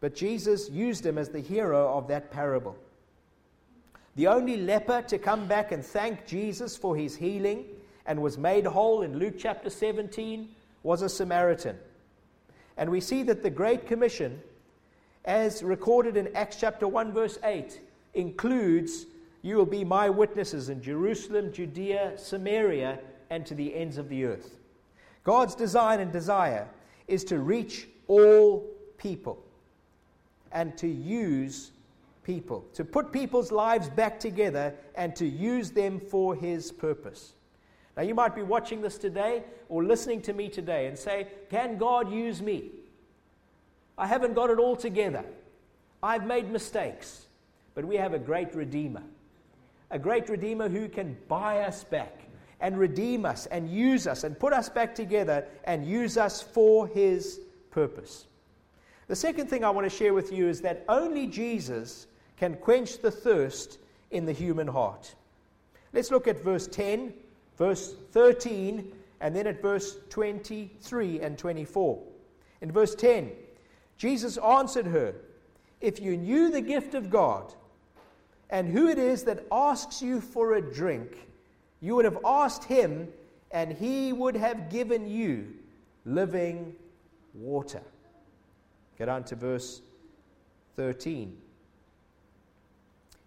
But 0.00 0.16
Jesus 0.16 0.68
used 0.68 1.06
him 1.06 1.16
as 1.16 1.28
the 1.28 1.38
hero 1.38 1.96
of 1.96 2.08
that 2.08 2.32
parable. 2.32 2.76
The 4.16 4.26
only 4.26 4.56
leper 4.56 5.02
to 5.02 5.18
come 5.18 5.46
back 5.46 5.72
and 5.72 5.84
thank 5.84 6.26
Jesus 6.26 6.76
for 6.76 6.96
his 6.96 7.16
healing 7.16 7.64
and 8.06 8.20
was 8.20 8.36
made 8.36 8.66
whole 8.66 9.02
in 9.02 9.18
Luke 9.18 9.34
chapter 9.38 9.70
17 9.70 10.48
was 10.82 11.02
a 11.02 11.08
Samaritan. 11.08 11.78
And 12.76 12.90
we 12.90 13.00
see 13.00 13.22
that 13.24 13.42
the 13.42 13.50
Great 13.50 13.86
Commission, 13.86 14.40
as 15.24 15.62
recorded 15.62 16.16
in 16.16 16.34
Acts 16.34 16.56
chapter 16.56 16.88
1, 16.88 17.12
verse 17.12 17.38
8, 17.44 17.80
includes 18.14 19.06
you 19.42 19.56
will 19.56 19.66
be 19.66 19.84
my 19.84 20.10
witnesses 20.10 20.68
in 20.68 20.82
Jerusalem, 20.82 21.52
Judea, 21.52 22.14
Samaria, 22.16 22.98
and 23.30 23.46
to 23.46 23.54
the 23.54 23.74
ends 23.74 23.96
of 23.96 24.08
the 24.08 24.24
earth. 24.24 24.56
God's 25.24 25.54
design 25.54 26.00
and 26.00 26.12
desire 26.12 26.68
is 27.06 27.24
to 27.24 27.38
reach 27.38 27.86
all 28.08 28.66
people 28.98 29.42
and 30.52 30.76
to 30.78 30.88
use 30.88 31.70
people, 32.22 32.64
to 32.74 32.84
put 32.84 33.12
people's 33.12 33.50
lives 33.50 33.88
back 33.88 34.20
together 34.20 34.74
and 34.94 35.14
to 35.16 35.26
use 35.26 35.70
them 35.70 36.00
for 36.00 36.34
His 36.34 36.70
purpose. 36.72 37.32
Now, 37.96 38.02
you 38.02 38.14
might 38.14 38.34
be 38.34 38.42
watching 38.42 38.80
this 38.82 38.98
today 38.98 39.42
or 39.68 39.84
listening 39.84 40.22
to 40.22 40.32
me 40.32 40.48
today 40.48 40.86
and 40.86 40.98
say, 40.98 41.28
Can 41.50 41.76
God 41.76 42.10
use 42.12 42.40
me? 42.40 42.70
I 43.98 44.06
haven't 44.06 44.34
got 44.34 44.50
it 44.50 44.58
all 44.58 44.76
together. 44.76 45.24
I've 46.02 46.26
made 46.26 46.50
mistakes. 46.50 47.26
But 47.74 47.84
we 47.84 47.96
have 47.96 48.14
a 48.14 48.18
great 48.18 48.54
Redeemer, 48.54 49.02
a 49.90 49.98
great 49.98 50.28
Redeemer 50.28 50.68
who 50.68 50.88
can 50.88 51.16
buy 51.28 51.60
us 51.60 51.84
back 51.84 52.20
and 52.60 52.78
redeem 52.78 53.24
us 53.24 53.46
and 53.46 53.70
use 53.70 54.06
us 54.06 54.24
and 54.24 54.38
put 54.38 54.52
us 54.52 54.68
back 54.68 54.94
together 54.94 55.46
and 55.64 55.86
use 55.86 56.16
us 56.16 56.42
for 56.42 56.86
His 56.88 57.40
purpose. 57.70 58.26
The 59.08 59.16
second 59.16 59.48
thing 59.48 59.64
I 59.64 59.70
want 59.70 59.90
to 59.90 59.96
share 59.96 60.14
with 60.14 60.32
you 60.32 60.48
is 60.48 60.60
that 60.60 60.84
only 60.88 61.26
Jesus 61.26 62.06
can 62.40 62.54
quench 62.54 63.02
the 63.02 63.10
thirst 63.10 63.78
in 64.10 64.24
the 64.24 64.32
human 64.32 64.66
heart. 64.66 65.14
Let's 65.92 66.10
look 66.10 66.26
at 66.26 66.42
verse 66.42 66.66
10, 66.66 67.12
verse 67.58 67.94
13, 68.12 68.90
and 69.20 69.36
then 69.36 69.46
at 69.46 69.60
verse 69.60 69.98
23 70.08 71.20
and 71.20 71.36
24. 71.36 72.02
In 72.62 72.72
verse 72.72 72.94
10, 72.94 73.30
Jesus 73.98 74.38
answered 74.38 74.86
her, 74.86 75.14
If 75.82 76.00
you 76.00 76.16
knew 76.16 76.50
the 76.50 76.62
gift 76.62 76.94
of 76.94 77.10
God 77.10 77.52
and 78.48 78.72
who 78.72 78.88
it 78.88 78.98
is 78.98 79.24
that 79.24 79.44
asks 79.52 80.00
you 80.00 80.22
for 80.22 80.54
a 80.54 80.62
drink, 80.62 81.28
you 81.82 81.94
would 81.94 82.06
have 82.06 82.18
asked 82.24 82.64
him, 82.64 83.08
and 83.50 83.70
he 83.70 84.14
would 84.14 84.36
have 84.36 84.70
given 84.70 85.06
you 85.06 85.46
living 86.06 86.74
water. 87.34 87.82
Get 88.96 89.10
on 89.10 89.24
to 89.24 89.36
verse 89.36 89.82
13. 90.76 91.36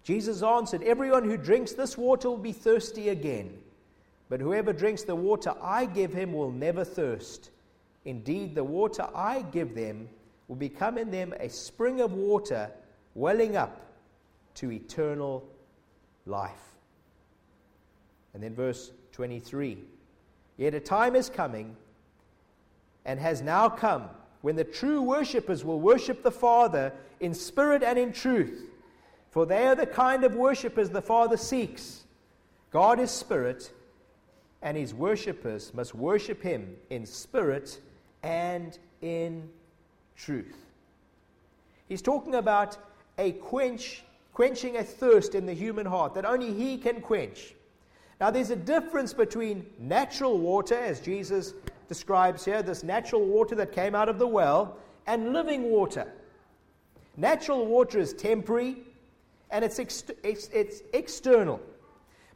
Jesus 0.04 0.44
answered, 0.44 0.84
Everyone 0.84 1.24
who 1.24 1.38
drinks 1.38 1.74
this 1.74 1.98
water 1.98 2.30
will 2.30 2.38
be 2.38 2.52
thirsty 2.52 3.10
again. 3.10 3.58
But 4.30 4.42
whoever 4.42 4.74
drinks 4.74 5.04
the 5.04 5.16
water 5.16 5.54
I 5.62 5.86
give 5.86 6.14
him 6.14 6.34
will 6.34 6.52
never 6.52 6.84
thirst. 6.84 7.52
Indeed, 8.06 8.56
the 8.56 8.64
water 8.64 9.08
I 9.16 9.44
give 9.44 9.76
them 9.76 10.10
will 10.48 10.56
become 10.56 10.98
in 10.98 11.10
them 11.10 11.34
a 11.40 11.50
spring 11.50 12.02
of 12.02 12.14
water 12.14 12.70
welling 13.16 13.56
up 13.56 13.80
to 14.56 14.72
eternal 14.72 15.48
life. 16.26 16.52
And 18.34 18.44
then 18.44 18.56
verse 18.56 18.92
23 19.14 19.78
Yet 20.58 20.74
a 20.74 20.80
time 20.80 21.16
is 21.16 21.30
coming 21.30 21.76
and 23.06 23.20
has 23.20 23.42
now 23.42 23.70
come 23.70 24.10
when 24.42 24.56
the 24.56 24.64
true 24.64 25.02
worshippers 25.02 25.64
will 25.64 25.80
worship 25.80 26.24
the 26.24 26.32
Father 26.32 26.92
in 27.20 27.34
spirit 27.34 27.84
and 27.84 27.98
in 27.98 28.12
truth 28.12 28.70
for 29.34 29.48
they 29.48 29.66
are 29.66 29.74
the 29.74 29.88
kind 29.88 30.24
of 30.24 30.36
worshippers 30.36 30.92
the 30.92 31.02
Father 31.02 31.38
seeks. 31.38 32.04
God 32.70 33.00
is 33.00 33.10
spirit, 33.10 33.72
and 34.62 34.78
his 34.78 34.94
worshippers 34.94 35.74
must 35.74 35.96
worship 35.96 36.44
him 36.44 36.75
in 36.92 37.04
spirit 37.08 37.80
and 38.22 38.78
in 39.02 39.50
truth. 40.16 40.56
He's 41.90 42.04
talking 42.04 42.36
about 42.36 42.78
a 43.18 43.32
quench, 43.32 44.04
quenching 44.36 44.78
a 44.78 44.84
thirst 44.84 45.34
in 45.34 45.48
the 45.48 45.54
human 45.54 45.88
heart 45.88 46.13
that 46.13 46.25
only 46.25 46.54
he 46.54 46.78
can 46.78 47.02
quench. 47.02 47.56
Now, 48.22 48.30
there's 48.30 48.52
a 48.52 48.56
difference 48.56 49.16
between 49.16 49.66
natural 49.80 50.38
water, 50.38 50.75
as 50.75 51.00
Jesus 51.00 51.56
describes 51.88 52.46
here, 52.46 52.62
this 52.62 52.84
natural 52.84 53.25
water 53.25 53.56
that 53.56 53.72
came 53.72 53.96
out 53.96 54.10
of 54.10 54.20
the 54.20 54.28
well, 54.28 54.78
and 55.08 55.34
living 55.34 55.63
water. 55.63 56.06
Natural 57.18 57.66
water 57.66 57.98
is 57.98 58.13
temporary, 58.13 58.78
and 59.54 59.64
it's, 59.64 59.80
ex- 59.80 60.04
it's, 60.24 60.48
it's 60.48 60.82
external. 60.94 61.62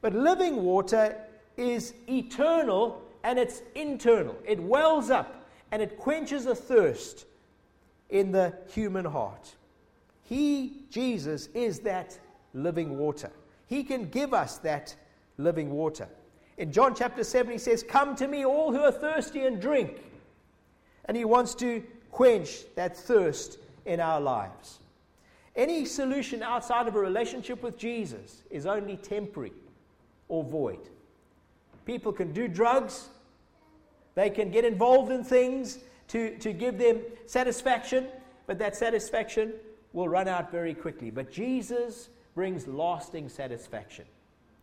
But 0.01 0.13
living 0.13 0.63
water 0.63 1.17
is 1.57 1.95
eternal 2.07 3.01
and 3.23 3.39
it's 3.39 3.63
internal. 3.73 4.37
It 4.45 4.61
wells 4.61 5.09
up 5.09 5.49
and 5.71 5.81
it 5.81 5.97
quenches 5.97 6.45
a 6.45 6.55
thirst 6.55 7.25
in 8.11 8.31
the 8.31 8.53
human 8.69 9.03
heart. 9.03 9.55
He, 10.23 10.85
Jesus, 10.91 11.47
is 11.55 11.79
that 11.79 12.17
living 12.53 12.97
water. 12.99 13.31
He 13.65 13.83
can 13.83 14.09
give 14.09 14.33
us 14.33 14.59
that 14.59 14.95
living 15.37 15.71
water. 15.71 16.07
In 16.57 16.71
John 16.71 16.93
chapter 16.95 17.23
7, 17.23 17.51
he 17.51 17.57
says, 17.57 17.81
Come 17.81 18.15
to 18.17 18.27
me, 18.27 18.45
all 18.45 18.71
who 18.71 18.81
are 18.81 18.91
thirsty, 18.91 19.45
and 19.45 19.59
drink. 19.59 20.03
And 21.05 21.17
he 21.17 21.25
wants 21.25 21.55
to 21.55 21.83
quench 22.11 22.63
that 22.75 22.95
thirst 22.95 23.57
in 23.85 23.99
our 23.99 24.21
lives. 24.21 24.79
Any 25.57 25.85
solution 25.85 26.43
outside 26.43 26.87
of 26.87 26.95
a 26.95 26.99
relationship 26.99 27.63
with 27.63 27.79
Jesus 27.79 28.43
is 28.51 28.67
only 28.67 28.95
temporary 28.95 29.53
or 30.27 30.43
void. 30.43 30.89
People 31.83 32.13
can 32.13 32.31
do 32.31 32.47
drugs, 32.47 33.09
they 34.13 34.29
can 34.29 34.51
get 34.51 34.65
involved 34.65 35.11
in 35.11 35.23
things 35.23 35.79
to, 36.09 36.37
to 36.37 36.53
give 36.53 36.77
them 36.77 37.01
satisfaction, 37.25 38.07
but 38.45 38.59
that 38.59 38.75
satisfaction 38.75 39.53
will 39.93 40.07
run 40.07 40.27
out 40.27 40.51
very 40.51 40.75
quickly. 40.75 41.09
But 41.09 41.31
Jesus 41.31 42.09
brings 42.35 42.67
lasting 42.67 43.27
satisfaction. 43.27 44.05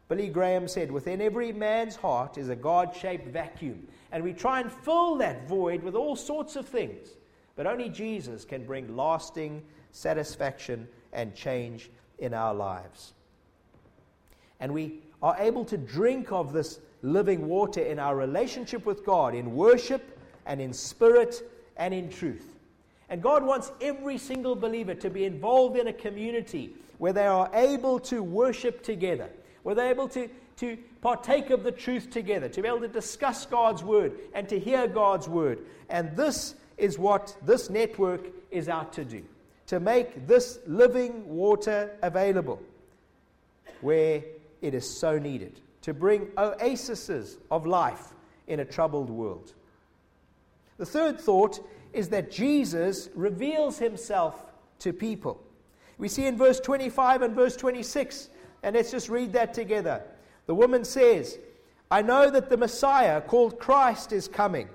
Billy 0.08 0.28
Graham 0.28 0.68
said, 0.68 0.92
Within 0.92 1.20
every 1.20 1.50
man's 1.50 1.96
heart 1.96 2.38
is 2.38 2.50
a 2.50 2.56
God 2.56 2.94
shaped 2.94 3.26
vacuum, 3.26 3.88
and 4.12 4.22
we 4.22 4.32
try 4.32 4.60
and 4.60 4.70
fill 4.70 5.16
that 5.16 5.48
void 5.48 5.82
with 5.82 5.96
all 5.96 6.14
sorts 6.14 6.54
of 6.54 6.68
things. 6.68 7.08
But 7.56 7.66
only 7.66 7.88
Jesus 7.88 8.44
can 8.44 8.64
bring 8.64 8.96
lasting 8.96 9.62
satisfaction 9.94 10.88
and 11.12 11.34
change 11.34 11.88
in 12.18 12.34
our 12.34 12.52
lives. 12.52 13.12
And 14.60 14.74
we 14.74 15.00
are 15.22 15.36
able 15.38 15.64
to 15.66 15.78
drink 15.78 16.32
of 16.32 16.52
this 16.52 16.80
living 17.02 17.46
water 17.46 17.80
in 17.80 17.98
our 17.98 18.16
relationship 18.16 18.84
with 18.84 19.06
God, 19.06 19.34
in 19.34 19.54
worship 19.54 20.18
and 20.46 20.60
in 20.60 20.72
spirit 20.72 21.42
and 21.76 21.94
in 21.94 22.10
truth. 22.10 22.56
And 23.08 23.22
God 23.22 23.44
wants 23.44 23.70
every 23.80 24.18
single 24.18 24.56
believer 24.56 24.94
to 24.94 25.10
be 25.10 25.24
involved 25.24 25.76
in 25.76 25.86
a 25.86 25.92
community 25.92 26.74
where 26.98 27.12
they 27.12 27.26
are 27.26 27.50
able 27.54 28.00
to 28.00 28.22
worship 28.22 28.82
together, 28.82 29.30
where 29.62 29.74
they're 29.74 29.90
able 29.90 30.08
to, 30.08 30.28
to 30.56 30.76
partake 31.02 31.50
of 31.50 31.62
the 31.62 31.72
truth 31.72 32.10
together, 32.10 32.48
to 32.48 32.62
be 32.62 32.68
able 32.68 32.80
to 32.80 32.88
discuss 32.88 33.46
God's 33.46 33.84
word 33.84 34.12
and 34.34 34.48
to 34.48 34.58
hear 34.58 34.88
God's 34.88 35.28
word. 35.28 35.60
And 35.88 36.16
this 36.16 36.54
is 36.78 36.98
what 36.98 37.36
this 37.42 37.70
network 37.70 38.26
is 38.50 38.68
out 38.68 38.92
to 38.94 39.04
do 39.04 39.22
to 39.66 39.80
make 39.80 40.26
this 40.26 40.58
living 40.66 41.26
water 41.28 41.96
available 42.02 42.60
where 43.80 44.22
it 44.62 44.74
is 44.74 44.88
so 44.88 45.18
needed, 45.18 45.60
to 45.82 45.92
bring 45.92 46.28
oases 46.38 47.38
of 47.50 47.66
life 47.66 48.12
in 48.46 48.60
a 48.60 48.64
troubled 48.64 49.10
world. 49.10 49.52
The 50.78 50.86
third 50.86 51.20
thought 51.20 51.64
is 51.92 52.08
that 52.08 52.30
Jesus 52.30 53.08
reveals 53.14 53.78
himself 53.78 54.44
to 54.80 54.92
people. 54.92 55.40
We 55.98 56.08
see 56.08 56.26
in 56.26 56.36
verse 56.36 56.60
25 56.60 57.22
and 57.22 57.34
verse 57.34 57.56
26, 57.56 58.28
and 58.62 58.74
let's 58.74 58.90
just 58.90 59.08
read 59.08 59.32
that 59.34 59.54
together. 59.54 60.02
The 60.46 60.54
woman 60.54 60.84
says, 60.84 61.38
I 61.90 62.02
know 62.02 62.30
that 62.30 62.50
the 62.50 62.56
Messiah 62.56 63.20
called 63.20 63.58
Christ 63.58 64.12
is 64.12 64.26
coming, 64.26 64.68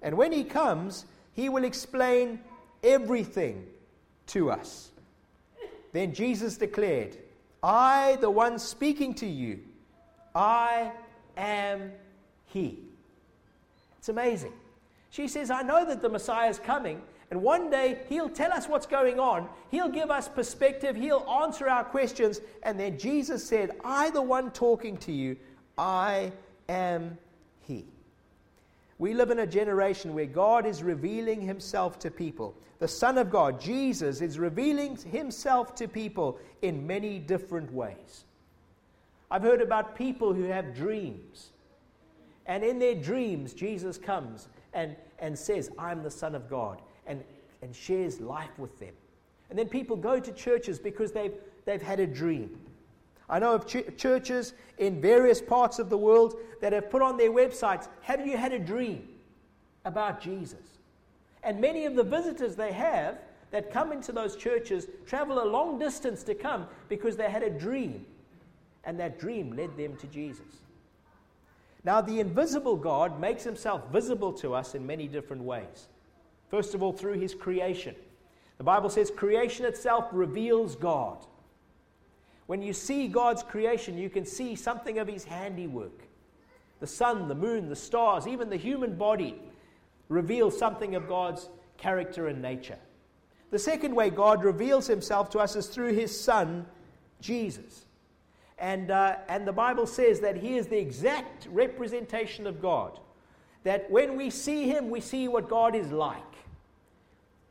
and 0.00 0.16
when 0.16 0.32
he 0.32 0.44
comes, 0.44 1.04
he 1.34 1.48
will 1.48 1.64
explain 1.64 2.40
everything 2.82 3.66
to 4.28 4.50
us. 4.50 4.90
Then 5.92 6.12
Jesus 6.12 6.56
declared, 6.56 7.16
I, 7.62 8.18
the 8.20 8.30
one 8.30 8.58
speaking 8.58 9.14
to 9.14 9.26
you, 9.26 9.60
I 10.34 10.92
am 11.36 11.92
He. 12.46 12.80
It's 13.98 14.08
amazing. 14.08 14.52
She 15.10 15.28
says, 15.28 15.50
I 15.50 15.62
know 15.62 15.86
that 15.86 16.02
the 16.02 16.08
Messiah 16.08 16.50
is 16.50 16.58
coming, 16.58 17.00
and 17.30 17.40
one 17.40 17.70
day 17.70 18.00
he'll 18.08 18.28
tell 18.28 18.52
us 18.52 18.68
what's 18.68 18.86
going 18.86 19.18
on. 19.18 19.48
He'll 19.70 19.88
give 19.88 20.10
us 20.10 20.28
perspective. 20.28 20.96
He'll 20.96 21.26
answer 21.42 21.68
our 21.68 21.84
questions. 21.84 22.40
And 22.64 22.78
then 22.78 22.98
Jesus 22.98 23.46
said, 23.46 23.70
I, 23.84 24.10
the 24.10 24.20
one 24.20 24.50
talking 24.50 24.96
to 24.98 25.12
you, 25.12 25.36
I 25.78 26.32
am 26.68 27.16
He. 27.60 27.86
We 29.04 29.12
live 29.12 29.30
in 29.30 29.40
a 29.40 29.46
generation 29.46 30.14
where 30.14 30.24
God 30.24 30.64
is 30.64 30.82
revealing 30.82 31.42
Himself 31.42 31.98
to 31.98 32.10
people. 32.10 32.56
The 32.78 32.88
Son 32.88 33.18
of 33.18 33.28
God, 33.28 33.60
Jesus, 33.60 34.22
is 34.22 34.38
revealing 34.38 34.96
Himself 34.96 35.74
to 35.74 35.86
people 35.86 36.38
in 36.62 36.86
many 36.86 37.18
different 37.18 37.70
ways. 37.70 38.24
I've 39.30 39.42
heard 39.42 39.60
about 39.60 39.94
people 39.94 40.32
who 40.32 40.44
have 40.44 40.74
dreams. 40.74 41.50
And 42.46 42.64
in 42.64 42.78
their 42.78 42.94
dreams, 42.94 43.52
Jesus 43.52 43.98
comes 43.98 44.48
and, 44.72 44.96
and 45.18 45.38
says, 45.38 45.70
I'm 45.78 46.02
the 46.02 46.10
Son 46.10 46.34
of 46.34 46.48
God, 46.48 46.80
and, 47.06 47.22
and 47.60 47.76
shares 47.76 48.22
life 48.22 48.58
with 48.58 48.78
them. 48.78 48.94
And 49.50 49.58
then 49.58 49.68
people 49.68 49.96
go 49.98 50.18
to 50.18 50.32
churches 50.32 50.78
because 50.78 51.12
they've, 51.12 51.34
they've 51.66 51.82
had 51.82 52.00
a 52.00 52.06
dream. 52.06 52.58
I 53.28 53.38
know 53.38 53.54
of 53.54 53.66
ch- 53.66 53.96
churches 53.96 54.52
in 54.78 55.00
various 55.00 55.40
parts 55.40 55.78
of 55.78 55.88
the 55.88 55.96
world 55.96 56.34
that 56.60 56.72
have 56.72 56.90
put 56.90 57.02
on 57.02 57.16
their 57.16 57.30
websites, 57.30 57.88
Have 58.02 58.26
you 58.26 58.36
had 58.36 58.52
a 58.52 58.58
dream 58.58 59.08
about 59.84 60.20
Jesus? 60.20 60.78
And 61.42 61.60
many 61.60 61.84
of 61.84 61.94
the 61.94 62.02
visitors 62.02 62.56
they 62.56 62.72
have 62.72 63.18
that 63.50 63.70
come 63.70 63.92
into 63.92 64.12
those 64.12 64.34
churches 64.34 64.88
travel 65.06 65.42
a 65.42 65.46
long 65.46 65.78
distance 65.78 66.22
to 66.24 66.34
come 66.34 66.66
because 66.88 67.16
they 67.16 67.30
had 67.30 67.42
a 67.42 67.50
dream. 67.50 68.04
And 68.84 68.98
that 68.98 69.18
dream 69.18 69.52
led 69.56 69.76
them 69.76 69.96
to 69.96 70.06
Jesus. 70.06 70.64
Now, 71.84 72.00
the 72.00 72.18
invisible 72.18 72.76
God 72.76 73.20
makes 73.20 73.44
himself 73.44 73.82
visible 73.92 74.32
to 74.34 74.54
us 74.54 74.74
in 74.74 74.86
many 74.86 75.06
different 75.06 75.42
ways. 75.42 75.88
First 76.48 76.74
of 76.74 76.82
all, 76.82 76.92
through 76.92 77.18
his 77.18 77.34
creation. 77.34 77.94
The 78.58 78.64
Bible 78.64 78.88
says 78.88 79.10
creation 79.10 79.66
itself 79.66 80.06
reveals 80.12 80.76
God. 80.76 81.26
When 82.46 82.62
you 82.62 82.72
see 82.72 83.08
God's 83.08 83.42
creation, 83.42 83.96
you 83.96 84.10
can 84.10 84.26
see 84.26 84.54
something 84.54 84.98
of 84.98 85.08
his 85.08 85.24
handiwork. 85.24 86.02
The 86.80 86.86
sun, 86.86 87.28
the 87.28 87.34
moon, 87.34 87.68
the 87.68 87.76
stars, 87.76 88.26
even 88.26 88.50
the 88.50 88.56
human 88.56 88.96
body 88.96 89.40
reveal 90.08 90.50
something 90.50 90.94
of 90.94 91.08
God's 91.08 91.48
character 91.78 92.28
and 92.28 92.42
nature. 92.42 92.78
The 93.50 93.58
second 93.58 93.94
way 93.94 94.10
God 94.10 94.44
reveals 94.44 94.86
himself 94.86 95.30
to 95.30 95.38
us 95.38 95.56
is 95.56 95.68
through 95.68 95.94
his 95.94 96.18
son, 96.18 96.66
Jesus. 97.20 97.86
And, 98.58 98.90
uh, 98.90 99.16
and 99.28 99.46
the 99.46 99.52
Bible 99.52 99.86
says 99.86 100.20
that 100.20 100.36
he 100.36 100.56
is 100.56 100.66
the 100.66 100.78
exact 100.78 101.46
representation 101.50 102.46
of 102.46 102.60
God. 102.60 102.98
That 103.62 103.90
when 103.90 104.16
we 104.16 104.30
see 104.30 104.68
him, 104.68 104.90
we 104.90 105.00
see 105.00 105.28
what 105.28 105.48
God 105.48 105.74
is 105.74 105.90
like. 105.90 106.22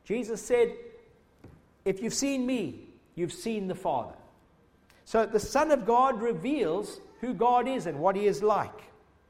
Jesus 0.04 0.40
said, 0.40 0.74
If 1.84 2.02
you've 2.02 2.14
seen 2.14 2.46
me, 2.46 2.86
you've 3.14 3.32
seen 3.32 3.66
the 3.66 3.74
Father. 3.74 4.14
So 5.04 5.26
the 5.26 5.40
Son 5.40 5.70
of 5.70 5.86
God 5.86 6.20
reveals 6.20 7.00
who 7.20 7.34
God 7.34 7.68
is 7.68 7.86
and 7.86 7.98
what 7.98 8.16
he 8.16 8.26
is 8.26 8.42
like, 8.42 8.82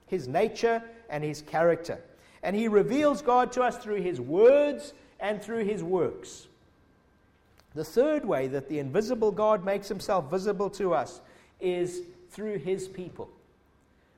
his 0.06 0.28
nature 0.28 0.82
and 1.08 1.22
his 1.22 1.42
character. 1.42 2.00
And 2.42 2.54
he 2.54 2.68
reveals 2.68 3.22
God 3.22 3.52
to 3.52 3.62
us 3.62 3.78
through 3.78 4.02
his 4.02 4.20
words 4.20 4.92
and 5.20 5.42
through 5.42 5.64
his 5.64 5.82
works. 5.82 6.46
The 7.74 7.84
third 7.84 8.24
way 8.24 8.46
that 8.48 8.68
the 8.68 8.78
invisible 8.78 9.32
God 9.32 9.64
makes 9.64 9.88
himself 9.88 10.30
visible 10.30 10.70
to 10.70 10.94
us 10.94 11.20
is 11.60 12.02
through 12.30 12.58
his 12.58 12.86
people. 12.86 13.28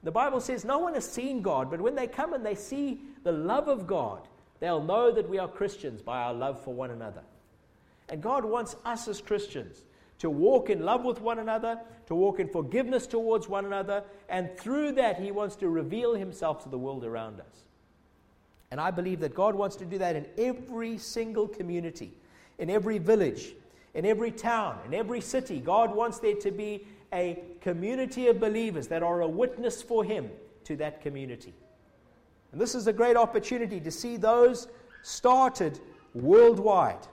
The 0.03 0.11
Bible 0.11 0.41
says 0.41 0.65
no 0.65 0.79
one 0.79 0.95
has 0.95 1.11
seen 1.11 1.43
God, 1.43 1.71
but 1.71 1.81
when 1.81 1.95
they 1.95 2.07
come 2.07 2.35
and 2.35 2.45
they 2.45 2.55
see 2.55 3.01
the 3.25 3.33
love 3.33 3.69
of 3.69 3.87
God, 3.87 4.29
they'll 4.61 4.83
know 4.83 5.11
that 5.11 5.29
we 5.29 5.39
are 5.39 5.49
Christians 5.49 6.03
by 6.03 6.23
our 6.23 6.35
love 6.35 6.63
for 6.63 6.75
one 6.75 6.91
another. 6.91 7.23
And 8.09 8.23
God 8.23 8.45
wants 8.45 8.77
us 8.85 9.09
as 9.09 9.21
Christians 9.21 9.83
to 10.19 10.31
walk 10.31 10.71
in 10.71 10.85
love 10.85 11.05
with 11.05 11.21
one 11.21 11.39
another, 11.39 11.79
to 12.07 12.15
walk 12.15 12.41
in 12.41 12.49
forgiveness 12.49 13.07
towards 13.07 13.49
one 13.49 13.65
another, 13.65 14.03
and 14.29 14.57
through 14.57 14.93
that, 14.93 15.21
He 15.21 15.31
wants 15.31 15.57
to 15.57 15.69
reveal 15.69 16.15
Himself 16.15 16.63
to 16.63 16.69
the 16.69 16.79
world 16.79 17.05
around 17.05 17.41
us. 17.41 17.65
And 18.71 18.81
I 18.81 18.91
believe 18.91 19.21
that 19.21 19.35
God 19.35 19.55
wants 19.55 19.77
to 19.77 19.85
do 19.85 19.99
that 19.99 20.17
in 20.17 20.27
every 20.39 20.99
single 20.99 21.47
community, 21.47 22.13
in 22.59 22.71
every 22.71 22.99
village, 22.99 23.55
in 23.95 24.05
every 24.05 24.31
town, 24.31 24.79
in 24.87 24.95
every 24.95 25.21
city. 25.21 25.61
God 25.61 25.95
wants 25.95 26.19
there 26.19 26.35
to 26.37 26.51
be 26.51 26.87
a 27.13 27.43
community 27.61 28.27
of 28.29 28.41
believers 28.41 28.89
that 28.89 29.03
are 29.03 29.21
a 29.21 29.29
witness 29.29 29.83
for 29.83 30.03
Him 30.03 30.31
to 30.65 30.77
that 30.77 31.01
community. 31.01 31.55
And 32.53 32.61
this 32.61 32.75
is 32.75 32.87
a 32.87 32.93
great 32.93 33.17
opportunity 33.17 33.81
to 33.81 33.91
see 33.91 34.17
those 34.17 34.69
started 35.03 35.79
worldwide 36.15 37.07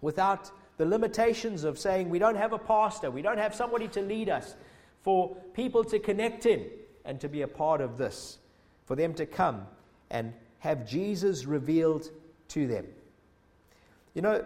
without 0.00 0.50
the 0.78 0.86
limitations 0.86 1.64
of 1.64 1.78
saying 1.78 2.08
we 2.08 2.18
don't 2.18 2.36
have 2.36 2.52
a 2.52 2.58
pastor, 2.58 3.10
we 3.10 3.20
don't 3.20 3.38
have 3.38 3.54
somebody 3.54 3.88
to 3.88 4.00
lead 4.00 4.28
us, 4.30 4.54
for 5.02 5.36
people 5.52 5.84
to 5.84 5.98
connect 5.98 6.46
in 6.46 6.66
and 7.04 7.20
to 7.20 7.28
be 7.28 7.42
a 7.42 7.48
part 7.48 7.80
of 7.80 7.98
this, 7.98 8.38
for 8.86 8.96
them 8.96 9.12
to 9.14 9.26
come 9.26 9.66
and 10.10 10.32
have 10.60 10.86
Jesus 10.86 11.44
revealed 11.44 12.10
to 12.48 12.66
them. 12.66 12.86
You 14.14 14.22
know, 14.22 14.44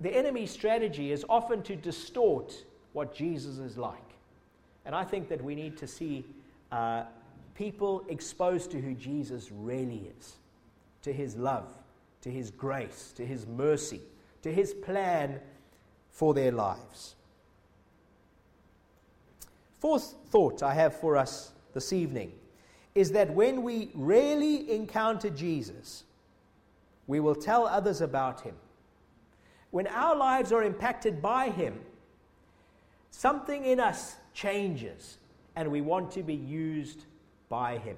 the 0.00 0.14
enemy's 0.14 0.50
strategy 0.50 1.12
is 1.12 1.24
often 1.28 1.62
to 1.62 1.76
distort 1.76 2.64
what 2.92 3.14
Jesus 3.14 3.58
is 3.58 3.76
like. 3.78 3.98
And 4.84 4.94
I 4.94 5.04
think 5.04 5.28
that 5.28 5.42
we 5.42 5.54
need 5.54 5.76
to 5.78 5.86
see 5.86 6.24
uh, 6.70 7.04
people 7.54 8.04
exposed 8.08 8.70
to 8.72 8.80
who 8.80 8.94
Jesus 8.94 9.50
really 9.50 10.10
is, 10.18 10.36
to 11.02 11.12
his 11.12 11.36
love, 11.36 11.72
to 12.22 12.30
his 12.30 12.50
grace, 12.50 13.12
to 13.16 13.26
his 13.26 13.46
mercy, 13.46 14.00
to 14.46 14.52
his 14.52 14.72
plan 14.72 15.40
for 16.12 16.32
their 16.32 16.52
lives. 16.52 17.16
Fourth 19.80 20.14
thought 20.28 20.62
I 20.62 20.72
have 20.72 20.94
for 21.00 21.16
us 21.16 21.50
this 21.74 21.92
evening 21.92 22.30
is 22.94 23.10
that 23.10 23.34
when 23.34 23.64
we 23.64 23.90
really 23.92 24.70
encounter 24.70 25.30
Jesus, 25.30 26.04
we 27.08 27.18
will 27.18 27.34
tell 27.34 27.66
others 27.66 28.00
about 28.00 28.40
him 28.42 28.54
when 29.72 29.88
our 29.88 30.14
lives 30.14 30.52
are 30.52 30.62
impacted 30.62 31.20
by 31.20 31.50
Him, 31.50 31.80
something 33.10 33.64
in 33.64 33.80
us 33.80 34.16
changes. 34.32 35.18
and 35.56 35.70
we 35.70 35.80
want 35.80 36.10
to 36.12 36.22
be 36.22 36.34
used 36.34 37.04
by 37.48 37.78
Him. 37.78 37.96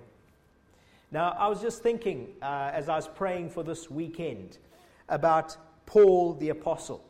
Now, 1.10 1.36
I 1.38 1.48
was 1.48 1.60
just 1.60 1.82
thinking 1.82 2.28
uh, 2.40 2.70
as 2.72 2.88
I 2.88 2.96
was 2.96 3.08
praying 3.08 3.50
for 3.50 3.62
this 3.62 3.90
weekend 3.90 4.58
about 5.08 5.56
Paul 5.88 6.34
the 6.34 6.50
Apostle. 6.50 7.02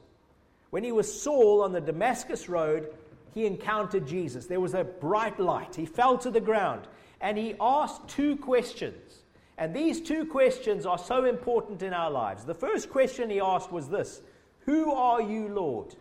When 0.70 0.84
he 0.84 0.92
was 0.92 1.20
Saul 1.20 1.62
on 1.62 1.72
the 1.72 1.80
Damascus 1.80 2.48
Road, 2.48 2.94
he 3.34 3.44
encountered 3.44 4.06
Jesus. 4.06 4.46
There 4.46 4.60
was 4.60 4.74
a 4.74 4.84
bright 4.84 5.40
light. 5.40 5.74
He 5.74 5.84
fell 5.84 6.16
to 6.18 6.30
the 6.30 6.40
ground 6.40 6.86
and 7.20 7.36
he 7.36 7.56
asked 7.60 8.06
two 8.06 8.36
questions. 8.36 9.24
And 9.58 9.74
these 9.74 10.00
two 10.00 10.24
questions 10.24 10.86
are 10.86 10.96
so 10.96 11.24
important 11.24 11.82
in 11.82 11.92
our 11.92 12.10
lives. 12.10 12.44
The 12.44 12.54
first 12.54 12.88
question 12.88 13.28
he 13.28 13.40
asked 13.40 13.72
was 13.72 13.88
this 13.88 14.22
Who 14.60 14.92
are 14.92 15.20
you, 15.20 15.48
Lord? 15.48 15.96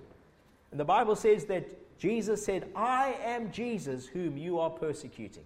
And 0.70 0.80
the 0.80 0.86
Bible 0.86 1.16
says 1.16 1.46
that 1.46 1.98
Jesus 1.98 2.46
said, 2.46 2.70
I 2.76 3.16
am 3.24 3.52
Jesus 3.52 4.06
whom 4.06 4.38
you 4.38 4.60
are 4.60 4.70
persecuting. 4.70 5.46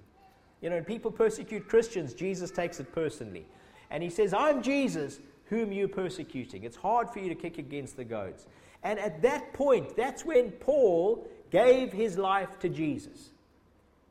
You 0.60 0.70
know, 0.70 0.76
when 0.76 0.84
people 0.84 1.12
persecute 1.12 1.70
Christians, 1.70 2.14
Jesus 2.14 2.52
takes 2.52 2.82
it 2.82 2.92
personally. 2.92 3.46
And 3.90 4.04
he 4.04 4.10
says, 4.10 4.34
I'm 4.34 4.62
Jesus 4.62 5.20
whom 5.52 5.74
you're 5.74 5.90
persecuting. 5.90 6.64
It's 6.64 6.78
hard 6.78 7.10
for 7.10 7.20
you 7.20 7.28
to 7.28 7.36
kick 7.36 7.58
against 7.58 7.98
the 7.98 8.06
goads. 8.06 8.48
And 8.84 8.98
at 8.98 9.22
that 9.22 9.52
point, 9.52 9.98
that's 9.98 10.24
when 10.24 10.52
Paul 10.52 11.28
gave 11.52 11.92
his 11.92 12.18
life 12.18 12.58
to 12.60 12.70
Jesus. 12.70 13.32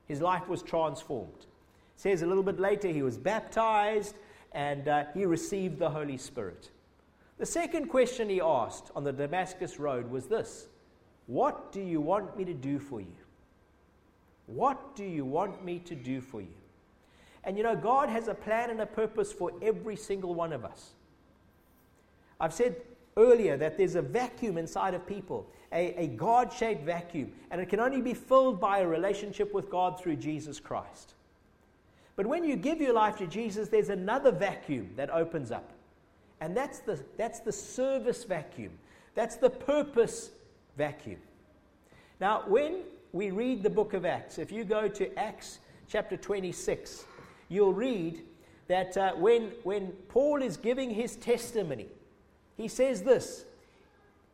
His 0.07 0.21
life 0.21 0.49
was 0.49 0.63
transformed. 0.63 1.33
It 1.39 1.47
says 1.97 2.21
a 2.21 2.27
little 2.27 2.43
bit 2.43 2.61
later 2.61 2.89
he 2.89 3.03
was 3.03 3.17
baptized 3.17 4.17
and 4.53 4.87
uh, 4.87 5.05
he 5.15 5.25
received 5.25 5.79
the 5.79 5.89
Holy 5.89 6.19
Spirit. 6.19 6.71
The 7.39 7.47
second 7.47 7.87
question 7.87 8.29
he 8.29 8.43
asked 8.43 8.91
on 8.95 9.03
the 9.03 9.13
Damascus 9.13 9.79
Road 9.79 10.11
was 10.11 10.27
this 10.27 10.69
What 11.27 11.73
do 11.73 11.81
you 11.81 12.03
want 12.03 12.37
me 12.37 12.45
to 12.45 12.55
do 12.55 12.79
for 12.79 13.01
you? 13.01 13.17
What 14.45 14.95
do 14.95 15.05
you 15.05 15.25
want 15.25 15.65
me 15.65 15.79
to 15.79 15.95
do 15.95 16.21
for 16.21 16.43
you? 16.43 16.49
And 17.45 17.57
you 17.57 17.63
know, 17.63 17.77
God 17.77 18.11
has 18.11 18.29
a 18.29 18.35
plan 18.35 18.69
and 18.69 18.83
a 18.83 18.87
purpose 18.87 19.33
for 19.33 19.53
every 19.63 19.97
single 19.97 20.35
one 20.35 20.53
of 20.53 20.67
us. 20.67 20.91
I've 22.41 22.55
said 22.55 22.77
earlier 23.17 23.57
that 23.57 23.77
there's 23.77 23.97
a 23.97 24.03
vacuum 24.03 24.57
inside 24.57 24.95
of 24.95 25.07
people, 25.07 25.47
a, 25.73 26.05
a 26.05 26.07
God 26.09 26.53
shaped 26.53 26.85
vacuum, 26.85 27.33
and 27.51 27.61
it 27.61 27.69
can 27.69 27.81
only 27.81 28.01
be 28.01 28.15
filled 28.15 28.61
by 28.61 28.79
a 28.79 28.87
relationship 28.87 29.53
with 29.53 29.71
God 29.71 30.01
through 30.01 30.17
Jesus 30.17 30.59
Christ. 30.59 31.15
But 32.17 32.27
when 32.27 32.45
you 32.45 32.57
give 32.57 32.81
your 32.81 32.93
life 32.93 33.17
to 33.19 33.27
Jesus, 33.27 33.69
there's 33.69 33.89
another 33.89 34.31
vacuum 34.31 34.91
that 34.97 35.11
opens 35.11 35.51
up. 35.51 35.73
And 36.41 36.57
that's 36.57 36.81
the, 36.81 37.03
that's 37.17 37.41
the 37.41 37.53
service 37.53 38.25
vacuum. 38.25 38.73
That's 39.15 39.37
the 39.37 39.51
purpose 39.51 40.31
vacuum. 40.77 41.19
Now, 42.21 42.45
when 42.47 42.83
we 43.13 43.31
read 43.31 43.63
the 43.63 43.71
book 43.71 43.95
of 43.95 44.05
Acts, 44.05 44.39
if 44.39 44.53
you 44.53 44.65
go 44.65 44.89
to 44.89 45.19
Acts 45.19 45.59
chapter 45.89 46.17
26, 46.17 47.05
you'll 47.49 47.73
read 47.73 48.23
that 48.69 48.97
uh, 48.97 49.13
when, 49.15 49.53
when 49.63 49.89
Paul 50.09 50.43
is 50.43 50.57
giving 50.57 50.91
his 50.91 51.17
testimony, 51.17 51.89
he 52.61 52.69
says 52.69 53.03
this. 53.03 53.45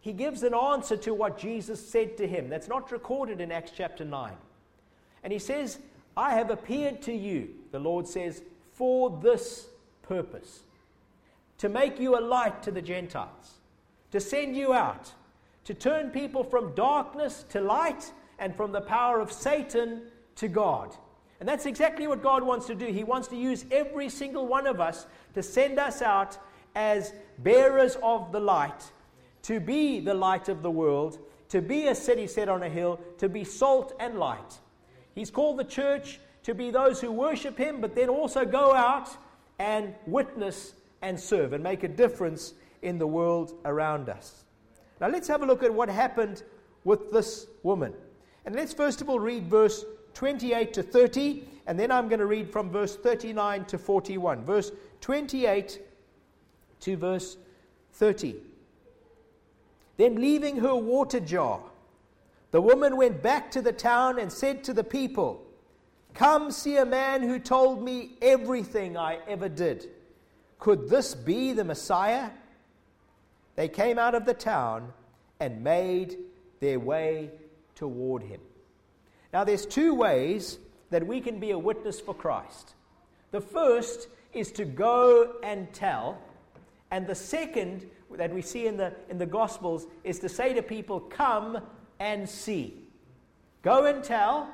He 0.00 0.12
gives 0.12 0.42
an 0.42 0.54
answer 0.54 0.96
to 0.98 1.14
what 1.14 1.38
Jesus 1.38 1.84
said 1.84 2.16
to 2.18 2.26
him. 2.26 2.48
That's 2.48 2.68
not 2.68 2.92
recorded 2.92 3.40
in 3.40 3.50
Acts 3.50 3.72
chapter 3.76 4.04
9. 4.04 4.32
And 5.24 5.32
he 5.32 5.38
says, 5.38 5.78
I 6.16 6.30
have 6.34 6.50
appeared 6.50 7.02
to 7.02 7.12
you, 7.12 7.48
the 7.72 7.78
Lord 7.78 8.06
says, 8.06 8.42
for 8.72 9.18
this 9.22 9.66
purpose 10.02 10.60
to 11.58 11.68
make 11.68 11.98
you 11.98 12.18
a 12.18 12.20
light 12.20 12.62
to 12.62 12.70
the 12.70 12.82
Gentiles, 12.82 13.54
to 14.12 14.20
send 14.20 14.56
you 14.56 14.72
out, 14.72 15.12
to 15.64 15.74
turn 15.74 16.10
people 16.10 16.44
from 16.44 16.74
darkness 16.74 17.44
to 17.48 17.60
light 17.60 18.12
and 18.38 18.54
from 18.54 18.72
the 18.72 18.80
power 18.80 19.20
of 19.20 19.32
Satan 19.32 20.02
to 20.36 20.48
God. 20.48 20.94
And 21.40 21.48
that's 21.48 21.66
exactly 21.66 22.06
what 22.06 22.22
God 22.22 22.42
wants 22.42 22.66
to 22.66 22.74
do. 22.74 22.86
He 22.86 23.04
wants 23.04 23.28
to 23.28 23.36
use 23.36 23.64
every 23.70 24.08
single 24.08 24.46
one 24.46 24.66
of 24.66 24.80
us 24.80 25.06
to 25.34 25.42
send 25.42 25.78
us 25.78 26.02
out 26.02 26.38
as 26.76 27.14
bearers 27.38 27.96
of 28.02 28.30
the 28.30 28.38
light, 28.38 28.92
to 29.42 29.58
be 29.58 29.98
the 29.98 30.14
light 30.14 30.48
of 30.48 30.62
the 30.62 30.70
world, 30.70 31.18
to 31.48 31.62
be 31.62 31.88
a 31.88 31.94
city 31.94 32.26
set 32.26 32.48
on 32.48 32.62
a 32.62 32.68
hill, 32.68 33.00
to 33.18 33.28
be 33.28 33.42
salt 33.42 33.94
and 33.98 34.18
light. 34.18 34.60
He's 35.14 35.30
called 35.30 35.58
the 35.58 35.64
church 35.64 36.20
to 36.42 36.54
be 36.54 36.70
those 36.70 37.00
who 37.00 37.10
worship 37.10 37.58
Him, 37.58 37.80
but 37.80 37.94
then 37.94 38.08
also 38.08 38.44
go 38.44 38.74
out 38.74 39.08
and 39.58 39.94
witness 40.06 40.74
and 41.02 41.18
serve 41.18 41.54
and 41.54 41.64
make 41.64 41.82
a 41.82 41.88
difference 41.88 42.52
in 42.82 42.98
the 42.98 43.06
world 43.06 43.54
around 43.64 44.08
us. 44.08 44.44
Now, 45.00 45.08
let's 45.08 45.28
have 45.28 45.42
a 45.42 45.46
look 45.46 45.62
at 45.62 45.72
what 45.72 45.88
happened 45.88 46.42
with 46.84 47.10
this 47.10 47.46
woman. 47.62 47.94
And 48.44 48.54
let's 48.54 48.72
first 48.72 49.00
of 49.00 49.08
all 49.08 49.18
read 49.18 49.48
verse 49.48 49.84
28 50.14 50.72
to 50.74 50.82
30, 50.82 51.48
and 51.66 51.80
then 51.80 51.90
I'm 51.90 52.08
going 52.08 52.20
to 52.20 52.26
read 52.26 52.50
from 52.50 52.70
verse 52.70 52.96
39 52.96 53.64
to 53.66 53.78
41. 53.78 54.44
Verse 54.44 54.72
28 55.00 55.80
to 56.80 56.96
verse 56.96 57.36
30. 57.94 58.36
Then, 59.96 60.16
leaving 60.16 60.58
her 60.58 60.74
water 60.74 61.20
jar, 61.20 61.60
the 62.50 62.60
woman 62.60 62.96
went 62.96 63.22
back 63.22 63.50
to 63.52 63.62
the 63.62 63.72
town 63.72 64.18
and 64.18 64.30
said 64.30 64.64
to 64.64 64.72
the 64.72 64.84
people, 64.84 65.42
Come 66.14 66.50
see 66.50 66.76
a 66.76 66.86
man 66.86 67.22
who 67.22 67.38
told 67.38 67.82
me 67.82 68.12
everything 68.22 68.96
I 68.96 69.18
ever 69.28 69.48
did. 69.48 69.86
Could 70.58 70.88
this 70.88 71.14
be 71.14 71.52
the 71.52 71.64
Messiah? 71.64 72.30
They 73.54 73.68
came 73.68 73.98
out 73.98 74.14
of 74.14 74.24
the 74.24 74.34
town 74.34 74.92
and 75.40 75.62
made 75.62 76.16
their 76.60 76.78
way 76.78 77.30
toward 77.74 78.22
him. 78.22 78.40
Now, 79.32 79.44
there's 79.44 79.66
two 79.66 79.94
ways 79.94 80.58
that 80.90 81.06
we 81.06 81.20
can 81.20 81.38
be 81.40 81.50
a 81.50 81.58
witness 81.58 82.00
for 82.00 82.14
Christ. 82.14 82.74
The 83.32 83.40
first 83.40 84.08
is 84.32 84.52
to 84.52 84.64
go 84.64 85.34
and 85.42 85.72
tell, 85.74 86.18
and 86.90 87.06
the 87.06 87.14
second 87.14 87.86
that 88.12 88.32
we 88.32 88.42
see 88.42 88.66
in 88.66 88.76
the, 88.76 88.92
in 89.10 89.18
the 89.18 89.26
Gospels 89.26 89.86
is 90.04 90.18
to 90.20 90.28
say 90.28 90.52
to 90.54 90.62
people, 90.62 91.00
Come 91.00 91.58
and 91.98 92.28
see. 92.28 92.82
Go 93.62 93.86
and 93.86 94.04
tell, 94.04 94.48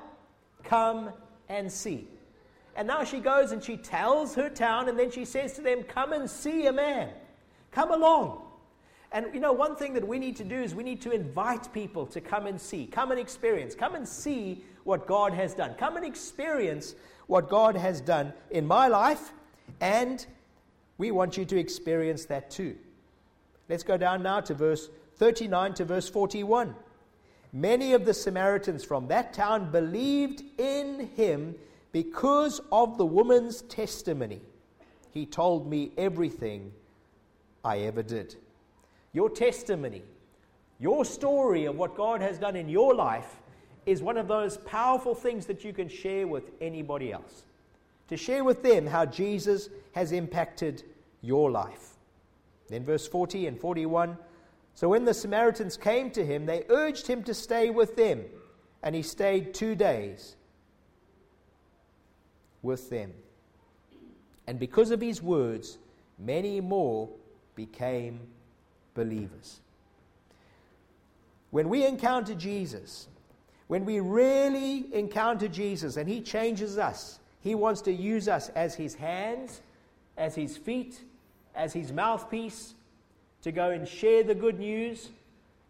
come 0.64 1.10
and 1.48 1.70
see. 1.70 2.08
And 2.74 2.88
now 2.88 3.04
she 3.04 3.18
goes 3.18 3.52
and 3.52 3.62
she 3.62 3.76
tells 3.76 4.34
her 4.34 4.48
town, 4.48 4.88
and 4.88 4.98
then 4.98 5.10
she 5.10 5.24
says 5.24 5.52
to 5.54 5.62
them, 5.62 5.82
Come 5.82 6.12
and 6.12 6.28
see 6.28 6.66
a 6.66 6.72
man. 6.72 7.10
Come 7.70 7.92
along. 7.92 8.42
And 9.12 9.26
you 9.34 9.40
know, 9.40 9.52
one 9.52 9.76
thing 9.76 9.92
that 9.94 10.06
we 10.06 10.18
need 10.18 10.36
to 10.36 10.44
do 10.44 10.56
is 10.56 10.74
we 10.74 10.82
need 10.82 11.02
to 11.02 11.10
invite 11.10 11.70
people 11.74 12.06
to 12.06 12.20
come 12.20 12.46
and 12.46 12.58
see, 12.58 12.86
come 12.86 13.10
and 13.10 13.20
experience, 13.20 13.74
come 13.74 13.94
and 13.94 14.08
see 14.08 14.64
what 14.84 15.06
God 15.06 15.34
has 15.34 15.52
done. 15.52 15.74
Come 15.74 15.96
and 15.96 16.06
experience 16.06 16.94
what 17.26 17.50
God 17.50 17.76
has 17.76 18.00
done 18.00 18.32
in 18.50 18.66
my 18.66 18.88
life, 18.88 19.32
and 19.80 20.24
we 21.02 21.10
want 21.10 21.36
you 21.36 21.44
to 21.44 21.58
experience 21.58 22.26
that 22.26 22.48
too. 22.48 22.76
Let's 23.68 23.82
go 23.82 23.96
down 23.96 24.22
now 24.22 24.38
to 24.42 24.54
verse 24.54 24.88
39 25.16 25.74
to 25.74 25.84
verse 25.84 26.08
41. 26.08 26.76
Many 27.52 27.94
of 27.94 28.04
the 28.04 28.14
Samaritans 28.14 28.84
from 28.84 29.08
that 29.08 29.32
town 29.32 29.72
believed 29.72 30.44
in 30.58 31.10
him 31.16 31.56
because 31.90 32.60
of 32.70 32.98
the 32.98 33.04
woman's 33.04 33.62
testimony. 33.62 34.42
He 35.10 35.26
told 35.26 35.68
me 35.68 35.90
everything 35.98 36.70
I 37.64 37.78
ever 37.80 38.04
did 38.04 38.36
your 39.12 39.28
testimony, 39.28 40.04
your 40.78 41.04
story 41.04 41.64
of 41.64 41.76
what 41.76 41.96
God 41.96 42.20
has 42.20 42.38
done 42.38 42.54
in 42.54 42.68
your 42.68 42.94
life 42.94 43.40
is 43.86 44.02
one 44.02 44.18
of 44.18 44.28
those 44.28 44.56
powerful 44.58 45.16
things 45.16 45.46
that 45.46 45.64
you 45.64 45.72
can 45.72 45.88
share 45.88 46.28
with 46.28 46.52
anybody 46.60 47.12
else. 47.12 47.42
To 48.06 48.16
share 48.16 48.44
with 48.44 48.62
them 48.62 48.86
how 48.86 49.04
Jesus 49.04 49.68
has 49.94 50.12
impacted 50.12 50.84
your 51.22 51.50
life. 51.50 51.96
Then, 52.68 52.84
verse 52.84 53.06
40 53.06 53.46
and 53.46 53.58
41 53.58 54.16
So 54.74 54.90
when 54.90 55.04
the 55.04 55.14
Samaritans 55.14 55.76
came 55.76 56.10
to 56.10 56.24
him, 56.24 56.46
they 56.46 56.64
urged 56.68 57.06
him 57.06 57.22
to 57.24 57.34
stay 57.34 57.70
with 57.70 57.96
them, 57.96 58.24
and 58.82 58.94
he 58.94 59.02
stayed 59.02 59.54
two 59.54 59.74
days 59.74 60.36
with 62.60 62.90
them. 62.90 63.12
And 64.46 64.58
because 64.58 64.90
of 64.90 65.00
his 65.00 65.22
words, 65.22 65.78
many 66.18 66.60
more 66.60 67.08
became 67.54 68.20
believers. 68.94 69.60
When 71.50 71.68
we 71.68 71.84
encounter 71.84 72.34
Jesus, 72.34 73.08
when 73.72 73.86
we 73.86 74.00
really 74.00 74.94
encounter 74.94 75.48
Jesus 75.48 75.96
and 75.96 76.08
He 76.08 76.20
changes 76.20 76.76
us, 76.76 77.20
He 77.40 77.54
wants 77.54 77.80
to 77.82 77.90
use 77.90 78.28
us 78.28 78.50
as 78.50 78.74
His 78.74 78.94
hands, 78.94 79.62
as 80.18 80.34
His 80.34 80.58
feet, 80.58 81.00
as 81.54 81.72
His 81.72 81.92
mouthpiece 81.92 82.74
to 83.42 83.52
go 83.52 83.70
and 83.70 83.86
share 83.86 84.22
the 84.22 84.34
good 84.34 84.58
news 84.58 85.08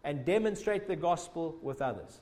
and 0.03 0.25
demonstrate 0.25 0.87
the 0.87 0.95
gospel 0.95 1.55
with 1.61 1.81
others. 1.81 2.19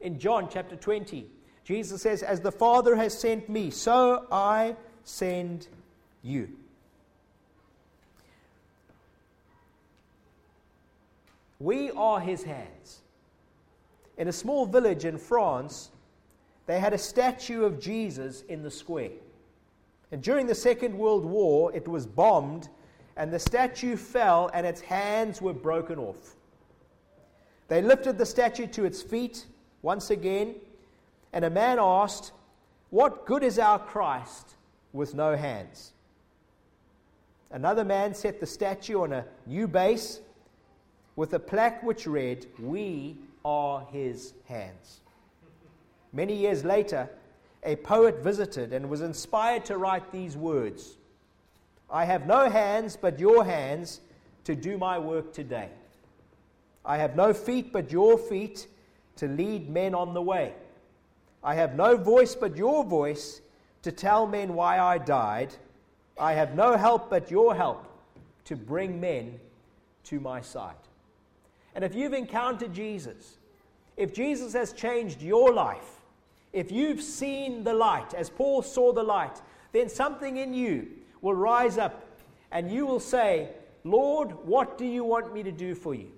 In 0.00 0.18
John 0.18 0.48
chapter 0.50 0.76
20, 0.76 1.26
Jesus 1.64 2.02
says, 2.02 2.22
As 2.22 2.40
the 2.40 2.52
Father 2.52 2.96
has 2.96 3.18
sent 3.18 3.48
me, 3.48 3.70
so 3.70 4.26
I 4.30 4.76
send 5.04 5.66
you. 6.22 6.48
We 11.58 11.90
are 11.90 12.20
his 12.20 12.42
hands. 12.42 13.00
In 14.16 14.28
a 14.28 14.32
small 14.32 14.66
village 14.66 15.04
in 15.04 15.18
France, 15.18 15.90
they 16.66 16.80
had 16.80 16.94
a 16.94 16.98
statue 16.98 17.64
of 17.64 17.78
Jesus 17.78 18.42
in 18.48 18.62
the 18.62 18.70
square. 18.70 19.10
And 20.10 20.22
during 20.22 20.46
the 20.46 20.54
Second 20.54 20.96
World 20.96 21.24
War, 21.24 21.72
it 21.74 21.86
was 21.86 22.06
bombed, 22.06 22.68
and 23.20 23.30
the 23.30 23.38
statue 23.38 23.98
fell, 23.98 24.50
and 24.54 24.66
its 24.66 24.80
hands 24.80 25.42
were 25.42 25.52
broken 25.52 25.98
off. 25.98 26.36
They 27.68 27.82
lifted 27.82 28.16
the 28.16 28.24
statue 28.24 28.66
to 28.68 28.86
its 28.86 29.02
feet 29.02 29.44
once 29.82 30.08
again, 30.08 30.54
and 31.34 31.44
a 31.44 31.50
man 31.50 31.78
asked, 31.78 32.32
What 32.88 33.26
good 33.26 33.42
is 33.42 33.58
our 33.58 33.78
Christ 33.78 34.56
with 34.94 35.14
no 35.14 35.36
hands? 35.36 35.92
Another 37.50 37.84
man 37.84 38.14
set 38.14 38.40
the 38.40 38.46
statue 38.46 39.02
on 39.02 39.12
a 39.12 39.26
new 39.44 39.68
base 39.68 40.20
with 41.14 41.34
a 41.34 41.38
plaque 41.38 41.82
which 41.82 42.06
read, 42.06 42.46
We 42.58 43.18
are 43.44 43.86
his 43.92 44.32
hands. 44.46 45.02
Many 46.14 46.34
years 46.34 46.64
later, 46.64 47.10
a 47.64 47.76
poet 47.76 48.22
visited 48.24 48.72
and 48.72 48.88
was 48.88 49.02
inspired 49.02 49.66
to 49.66 49.76
write 49.76 50.10
these 50.10 50.38
words 50.38 50.96
I 51.90 52.04
have 52.04 52.26
no 52.26 52.48
hands 52.48 52.96
but 53.00 53.18
your 53.18 53.44
hands 53.44 54.00
to 54.44 54.54
do 54.54 54.78
my 54.78 54.98
work 54.98 55.32
today. 55.32 55.68
I 56.84 56.96
have 56.98 57.16
no 57.16 57.34
feet 57.34 57.72
but 57.72 57.90
your 57.90 58.16
feet 58.16 58.66
to 59.16 59.26
lead 59.26 59.68
men 59.68 59.94
on 59.94 60.14
the 60.14 60.22
way. 60.22 60.54
I 61.42 61.54
have 61.54 61.74
no 61.74 61.96
voice 61.96 62.34
but 62.34 62.56
your 62.56 62.84
voice 62.84 63.40
to 63.82 63.92
tell 63.92 64.26
men 64.26 64.54
why 64.54 64.78
I 64.78 64.98
died. 64.98 65.54
I 66.18 66.34
have 66.34 66.54
no 66.54 66.76
help 66.76 67.10
but 67.10 67.30
your 67.30 67.54
help 67.54 67.86
to 68.44 68.56
bring 68.56 69.00
men 69.00 69.38
to 70.04 70.20
my 70.20 70.40
side. 70.40 70.74
And 71.74 71.84
if 71.84 71.94
you've 71.94 72.12
encountered 72.12 72.72
Jesus, 72.72 73.38
if 73.96 74.14
Jesus 74.14 74.52
has 74.52 74.72
changed 74.72 75.22
your 75.22 75.52
life, 75.52 76.00
if 76.52 76.72
you've 76.72 77.02
seen 77.02 77.64
the 77.64 77.74
light, 77.74 78.14
as 78.14 78.28
Paul 78.28 78.62
saw 78.62 78.92
the 78.92 79.02
light, 79.02 79.40
then 79.72 79.88
something 79.88 80.36
in 80.36 80.52
you 80.52 80.88
will 81.20 81.34
rise 81.34 81.78
up 81.78 82.06
and 82.52 82.70
you 82.70 82.86
will 82.86 83.00
say, 83.00 83.48
Lord, 83.84 84.32
what 84.44 84.76
do 84.76 84.84
you 84.84 85.04
want 85.04 85.32
me 85.32 85.42
to 85.42 85.52
do 85.52 85.74
for 85.74 85.94
you? 85.94 86.08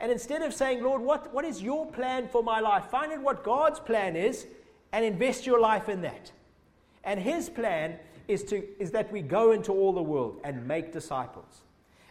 And 0.00 0.10
instead 0.10 0.42
of 0.42 0.52
saying, 0.52 0.82
Lord, 0.82 1.00
what, 1.00 1.32
what 1.32 1.44
is 1.44 1.62
your 1.62 1.86
plan 1.86 2.26
for 2.28 2.42
my 2.42 2.58
life? 2.58 2.86
Find 2.86 3.12
out 3.12 3.22
what 3.22 3.44
God's 3.44 3.78
plan 3.78 4.16
is 4.16 4.46
and 4.92 5.04
invest 5.04 5.46
your 5.46 5.60
life 5.60 5.88
in 5.88 6.02
that. 6.02 6.32
And 7.04 7.20
His 7.20 7.48
plan 7.48 7.98
is, 8.26 8.42
to, 8.44 8.64
is 8.80 8.90
that 8.92 9.12
we 9.12 9.22
go 9.22 9.52
into 9.52 9.72
all 9.72 9.92
the 9.92 10.02
world 10.02 10.40
and 10.44 10.66
make 10.66 10.92
disciples. 10.92 11.62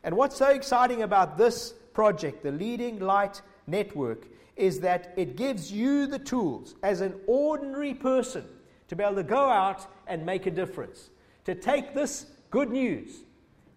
And 0.03 0.15
what's 0.15 0.37
so 0.37 0.49
exciting 0.49 1.03
about 1.03 1.37
this 1.37 1.73
project, 1.93 2.43
the 2.43 2.51
Leading 2.51 2.99
Light 2.99 3.41
Network, 3.67 4.27
is 4.55 4.79
that 4.79 5.13
it 5.17 5.35
gives 5.35 5.71
you 5.71 6.07
the 6.07 6.19
tools 6.19 6.75
as 6.83 7.01
an 7.01 7.15
ordinary 7.27 7.93
person 7.93 8.45
to 8.87 8.95
be 8.95 9.03
able 9.03 9.15
to 9.15 9.23
go 9.23 9.49
out 9.49 9.87
and 10.07 10.25
make 10.25 10.45
a 10.45 10.51
difference, 10.51 11.09
to 11.45 11.55
take 11.55 11.93
this 11.93 12.25
good 12.49 12.69
news 12.69 13.23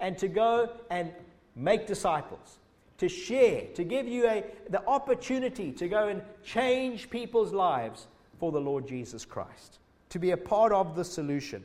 and 0.01 0.19
to 0.19 0.29
go 0.29 0.71
and 0.91 1.11
make 1.57 1.87
disciples, 1.87 2.59
to 2.99 3.09
share, 3.09 3.63
to 3.75 3.85
give 3.85 4.07
you 4.07 4.29
a, 4.29 4.45
the 4.71 4.87
opportunity 4.87 5.73
to 5.73 5.89
go 5.89 6.09
and 6.09 6.23
change 6.45 7.11
people's 7.11 7.53
lives 7.53 8.07
for 8.39 8.53
the 8.53 8.61
Lord 8.61 8.87
Jesus 8.87 9.25
Christ, 9.25 9.79
to 10.11 10.19
be 10.19 10.33
a 10.33 10.37
part 10.37 10.73
of 10.73 10.97
the 10.97 11.05
solution. 11.05 11.63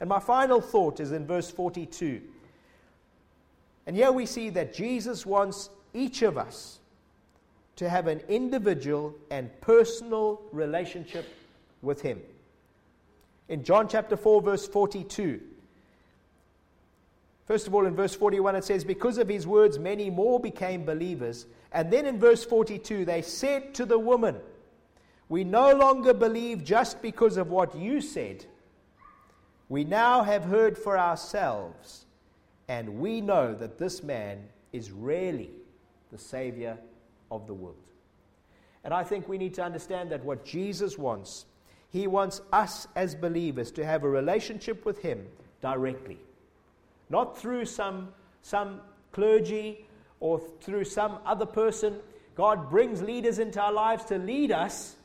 And 0.00 0.08
my 0.08 0.20
final 0.20 0.60
thought 0.60 1.00
is 1.00 1.12
in 1.12 1.26
verse 1.26 1.50
42. 1.50 2.20
And 3.86 3.96
here 3.96 4.12
we 4.12 4.26
see 4.26 4.50
that 4.50 4.74
Jesus 4.74 5.26
wants 5.26 5.70
each 5.94 6.22
of 6.22 6.38
us 6.38 6.78
to 7.76 7.88
have 7.88 8.06
an 8.06 8.20
individual 8.28 9.14
and 9.30 9.50
personal 9.60 10.40
relationship 10.52 11.26
with 11.80 12.00
Him. 12.00 12.20
In 13.52 13.64
John 13.64 13.86
chapter 13.86 14.16
4, 14.16 14.40
verse 14.40 14.66
42, 14.66 15.38
first 17.44 17.66
of 17.66 17.74
all, 17.74 17.84
in 17.84 17.94
verse 17.94 18.14
41, 18.14 18.56
it 18.56 18.64
says, 18.64 18.82
Because 18.82 19.18
of 19.18 19.28
His 19.28 19.46
words, 19.46 19.78
many 19.78 20.08
more 20.08 20.40
became 20.40 20.86
believers. 20.86 21.44
And 21.70 21.92
then 21.92 22.06
in 22.06 22.18
verse 22.18 22.46
42, 22.46 23.04
they 23.04 23.20
said 23.20 23.74
to 23.74 23.84
the 23.84 23.98
woman, 23.98 24.36
We 25.28 25.44
no 25.44 25.74
longer 25.74 26.14
believe 26.14 26.64
just 26.64 27.02
because 27.02 27.36
of 27.36 27.50
what 27.50 27.76
you 27.76 28.00
said. 28.00 28.46
We 29.68 29.84
now 29.84 30.22
have 30.22 30.44
heard 30.44 30.78
for 30.78 30.96
ourselves, 30.96 32.06
and 32.68 33.00
we 33.00 33.20
know 33.20 33.54
that 33.54 33.76
this 33.76 34.02
man 34.02 34.48
is 34.72 34.90
really 34.90 35.50
the 36.10 36.16
Savior 36.16 36.78
of 37.30 37.46
the 37.46 37.52
world. 37.52 37.76
And 38.82 38.94
I 38.94 39.04
think 39.04 39.28
we 39.28 39.36
need 39.36 39.52
to 39.54 39.62
understand 39.62 40.10
that 40.12 40.24
what 40.24 40.42
Jesus 40.46 40.96
wants, 40.96 41.44
he 41.92 42.06
wants 42.06 42.40
us 42.52 42.88
as 42.96 43.14
believers 43.14 43.70
to 43.72 43.84
have 43.84 44.02
a 44.02 44.08
relationship 44.08 44.86
with 44.86 44.98
him 45.02 45.26
directly. 45.60 46.18
Not 47.10 47.38
through 47.38 47.66
some, 47.66 48.08
some 48.40 48.80
clergy 49.12 49.86
or 50.18 50.40
through 50.62 50.84
some 50.84 51.18
other 51.26 51.44
person. 51.44 51.98
God 52.34 52.70
brings 52.70 53.02
leaders 53.02 53.38
into 53.38 53.60
our 53.60 53.72
lives 53.72 54.06
to 54.06 54.16
lead 54.16 54.50
us, 54.50 54.96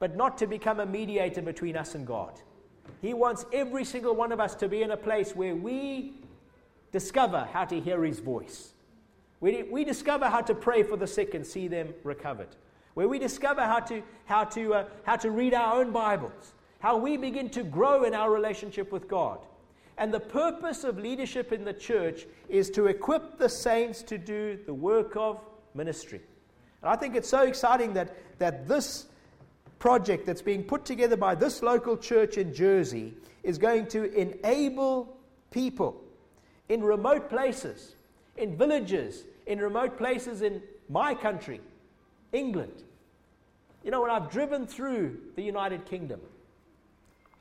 but 0.00 0.16
not 0.16 0.36
to 0.38 0.48
become 0.48 0.80
a 0.80 0.86
mediator 0.86 1.42
between 1.42 1.76
us 1.76 1.94
and 1.94 2.04
God. 2.04 2.40
He 3.00 3.14
wants 3.14 3.46
every 3.52 3.84
single 3.84 4.16
one 4.16 4.32
of 4.32 4.40
us 4.40 4.56
to 4.56 4.68
be 4.68 4.82
in 4.82 4.90
a 4.90 4.96
place 4.96 5.36
where 5.36 5.54
we 5.54 6.14
discover 6.90 7.48
how 7.52 7.66
to 7.66 7.80
hear 7.80 8.02
His 8.02 8.18
voice. 8.18 8.72
We, 9.40 9.62
we 9.62 9.84
discover 9.84 10.26
how 10.26 10.40
to 10.40 10.54
pray 10.54 10.82
for 10.82 10.96
the 10.96 11.06
sick 11.06 11.34
and 11.34 11.46
see 11.46 11.68
them 11.68 11.94
recovered. 12.02 12.48
Where 12.94 13.08
we 13.08 13.18
discover 13.18 13.62
how 13.62 13.80
to, 13.80 14.02
how, 14.26 14.44
to, 14.44 14.74
uh, 14.74 14.84
how 15.04 15.16
to 15.16 15.30
read 15.30 15.52
our 15.52 15.80
own 15.80 15.92
Bibles. 15.92 16.54
How 16.78 16.96
we 16.96 17.16
begin 17.16 17.50
to 17.50 17.62
grow 17.62 18.04
in 18.04 18.14
our 18.14 18.30
relationship 18.30 18.92
with 18.92 19.08
God. 19.08 19.38
And 19.96 20.12
the 20.12 20.20
purpose 20.20 20.84
of 20.84 20.98
leadership 20.98 21.52
in 21.52 21.64
the 21.64 21.72
church 21.72 22.26
is 22.48 22.70
to 22.70 22.86
equip 22.86 23.38
the 23.38 23.48
saints 23.48 24.02
to 24.04 24.18
do 24.18 24.58
the 24.66 24.74
work 24.74 25.16
of 25.16 25.40
ministry. 25.74 26.20
And 26.82 26.90
I 26.90 26.96
think 26.96 27.14
it's 27.14 27.28
so 27.28 27.42
exciting 27.42 27.94
that, 27.94 28.14
that 28.38 28.66
this 28.68 29.06
project 29.78 30.26
that's 30.26 30.42
being 30.42 30.62
put 30.62 30.84
together 30.84 31.16
by 31.16 31.34
this 31.34 31.62
local 31.62 31.96
church 31.96 32.38
in 32.38 32.52
Jersey 32.52 33.14
is 33.42 33.58
going 33.58 33.86
to 33.88 34.12
enable 34.12 35.16
people 35.50 36.02
in 36.68 36.82
remote 36.82 37.28
places, 37.28 37.94
in 38.36 38.56
villages, 38.56 39.24
in 39.46 39.58
remote 39.58 39.96
places 39.96 40.42
in 40.42 40.62
my 40.88 41.14
country, 41.14 41.60
England. 42.34 42.82
You 43.84 43.90
know, 43.90 44.02
when 44.02 44.10
I've 44.10 44.30
driven 44.30 44.66
through 44.66 45.18
the 45.36 45.42
United 45.42 45.86
Kingdom, 45.86 46.20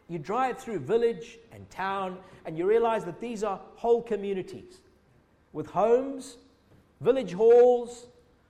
you 0.09 0.19
drive 0.19 0.59
through 0.59 0.79
village 0.79 1.39
and 1.51 1.69
town, 1.69 2.17
and 2.45 2.57
you 2.57 2.67
realize 2.67 3.05
that 3.05 3.19
these 3.19 3.43
are 3.43 3.59
whole 3.75 4.01
communities 4.01 4.79
with 5.53 5.67
homes, 5.67 6.37
village 7.01 7.33
halls, 7.33 8.07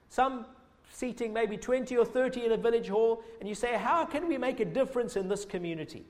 some 0.08 0.46
seating 0.90 1.32
maybe 1.32 1.56
20 1.56 1.96
or 1.96 2.04
30 2.04 2.46
in 2.46 2.52
a 2.52 2.56
village 2.56 2.88
hall, 2.88 3.22
and 3.40 3.48
you 3.48 3.54
say, 3.54 3.76
How 3.76 4.04
can 4.04 4.28
we 4.28 4.38
make 4.38 4.60
a 4.60 4.64
difference 4.64 5.16
in 5.16 5.28
this 5.28 5.44
community? 5.44 6.04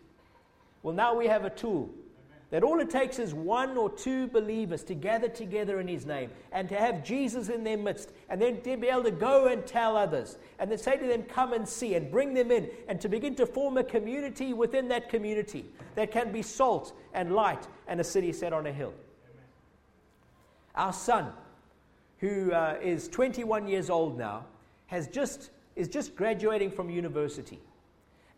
Well, 0.83 0.95
now 0.95 1.15
we 1.15 1.27
have 1.27 1.45
a 1.45 1.51
tool 1.51 1.91
that 2.55 2.63
all 2.63 2.79
it 2.79 2.89
takes 2.89 3.19
is 3.19 3.35
one 3.35 3.77
or 3.77 3.91
two 3.91 4.29
believers 4.29 4.85
to 4.85 4.95
gather 4.95 5.27
together 5.27 5.81
in 5.81 5.89
His 5.89 6.07
name 6.07 6.31
and 6.53 6.69
to 6.69 6.77
have 6.77 7.03
Jesus 7.03 7.49
in 7.49 7.65
their 7.65 7.77
midst, 7.77 8.13
and 8.29 8.41
then 8.41 8.61
to 8.61 8.77
be 8.77 8.87
able 8.87 9.03
to 9.03 9.11
go 9.11 9.49
and 9.49 9.67
tell 9.67 9.97
others, 9.97 10.39
and 10.61 10.71
then 10.71 10.79
say 10.79 10.97
to 10.97 11.05
them, 11.05 11.25
Come 11.25 11.53
and 11.53 11.69
see, 11.69 11.97
and 11.97 12.13
bring 12.13 12.33
them 12.33 12.53
in, 12.53 12.71
and 12.87 13.01
to 13.01 13.09
begin 13.09 13.35
to 13.35 13.45
form 13.45 13.77
a 13.77 13.83
community 13.83 14.53
within 14.53 14.87
that 14.87 15.09
community 15.09 15.65
that 15.97 16.13
can 16.13 16.31
be 16.31 16.43
salt 16.43 16.97
and 17.13 17.35
light 17.35 17.67
and 17.89 18.01
a 18.01 18.05
city 18.05 18.33
set 18.33 18.53
on 18.53 18.67
a 18.69 18.73
hill. 18.73 18.95
Amen. 19.33 19.47
Our 20.77 20.93
son, 20.93 21.33
who 22.19 22.53
uh, 22.53 22.79
is 22.81 23.09
21 23.09 23.67
years 23.67 23.91
old 23.91 24.17
now, 24.17 24.45
has 24.87 25.09
just, 25.09 25.51
is 25.75 25.89
just 25.89 26.15
graduating 26.15 26.71
from 26.71 26.89
university. 26.89 27.59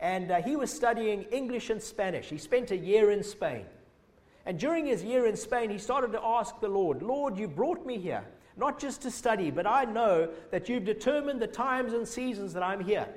And 0.00 0.30
uh, 0.30 0.40
he 0.40 0.56
was 0.56 0.72
studying 0.72 1.24
English 1.24 1.68
and 1.68 1.82
Spanish. 1.82 2.30
He 2.30 2.38
spent 2.38 2.70
a 2.70 2.76
year 2.78 3.10
in 3.10 3.22
Spain. 3.22 3.66
And 4.46 4.60
during 4.60 4.86
his 4.86 5.02
year 5.02 5.26
in 5.26 5.36
Spain, 5.36 5.70
he 5.70 5.78
started 5.78 6.12
to 6.12 6.24
ask 6.24 6.60
the 6.60 6.68
Lord, 6.68 7.02
Lord, 7.02 7.36
you 7.36 7.48
brought 7.48 7.84
me 7.84 7.98
here, 7.98 8.24
not 8.56 8.78
just 8.78 9.02
to 9.02 9.10
study, 9.10 9.50
but 9.50 9.66
I 9.66 9.84
know 9.84 10.30
that 10.52 10.68
you've 10.68 10.84
determined 10.84 11.42
the 11.42 11.48
times 11.48 11.92
and 11.92 12.06
seasons 12.06 12.52
that 12.54 12.62
I'm 12.62 12.80
here. 12.80 13.08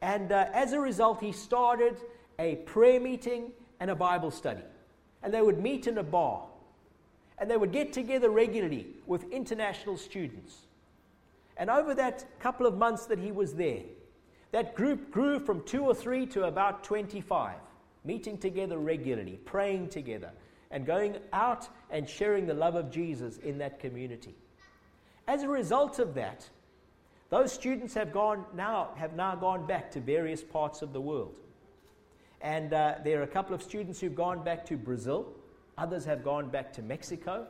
And 0.00 0.30
uh, 0.30 0.46
as 0.52 0.72
a 0.72 0.78
result, 0.78 1.20
he 1.20 1.32
started 1.32 1.96
a 2.38 2.56
prayer 2.56 3.00
meeting 3.00 3.50
and 3.80 3.90
a 3.90 3.96
Bible 3.96 4.30
study. 4.30 4.62
And 5.22 5.34
they 5.34 5.42
would 5.42 5.58
meet 5.58 5.88
in 5.88 5.98
a 5.98 6.02
bar. 6.04 6.46
And 7.38 7.50
they 7.50 7.56
would 7.56 7.72
get 7.72 7.92
together 7.92 8.30
regularly 8.30 8.86
with 9.06 9.30
international 9.32 9.96
students. 9.96 10.54
And 11.56 11.68
over 11.70 11.92
that 11.94 12.24
couple 12.38 12.66
of 12.66 12.78
months 12.78 13.06
that 13.06 13.18
he 13.18 13.32
was 13.32 13.54
there, 13.54 13.82
that 14.52 14.76
group 14.76 15.10
grew 15.10 15.40
from 15.40 15.62
two 15.64 15.82
or 15.82 15.94
three 15.94 16.24
to 16.26 16.44
about 16.44 16.84
25 16.84 17.56
meeting 18.06 18.38
together 18.38 18.78
regularly, 18.78 19.38
praying 19.44 19.88
together, 19.88 20.30
and 20.70 20.86
going 20.86 21.16
out 21.32 21.68
and 21.90 22.08
sharing 22.08 22.46
the 22.46 22.54
love 22.54 22.74
of 22.74 22.90
Jesus 22.90 23.38
in 23.38 23.58
that 23.58 23.80
community. 23.80 24.34
As 25.26 25.42
a 25.42 25.48
result 25.48 25.98
of 25.98 26.14
that, 26.14 26.48
Those 27.28 27.52
students 27.52 27.94
have, 27.94 28.12
gone 28.12 28.44
now, 28.54 28.90
have 28.96 29.14
now 29.14 29.34
gone 29.34 29.66
back 29.66 29.90
to 29.92 30.00
various 30.00 30.42
parts 30.42 30.82
of 30.82 30.92
the 30.92 31.00
world. 31.00 31.34
And 32.40 32.72
uh, 32.72 32.96
there 33.02 33.18
are 33.18 33.24
a 33.24 33.28
couple 33.28 33.54
of 33.54 33.62
students 33.62 33.98
who've 34.00 34.14
gone 34.14 34.44
back 34.44 34.64
to 34.66 34.76
Brazil, 34.76 35.32
others 35.76 36.04
have 36.04 36.22
gone 36.22 36.50
back 36.50 36.72
to 36.74 36.82
Mexico, 36.82 37.46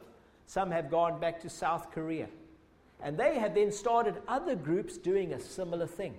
some 0.46 0.70
have 0.70 0.90
gone 0.90 1.20
back 1.20 1.40
to 1.40 1.50
South 1.50 1.90
Korea. 1.90 2.28
And 3.02 3.18
they 3.18 3.38
have 3.38 3.54
then 3.54 3.70
started 3.70 4.14
other 4.26 4.56
groups 4.56 4.96
doing 4.96 5.34
a 5.34 5.40
similar 5.40 5.86
thing. 5.86 6.14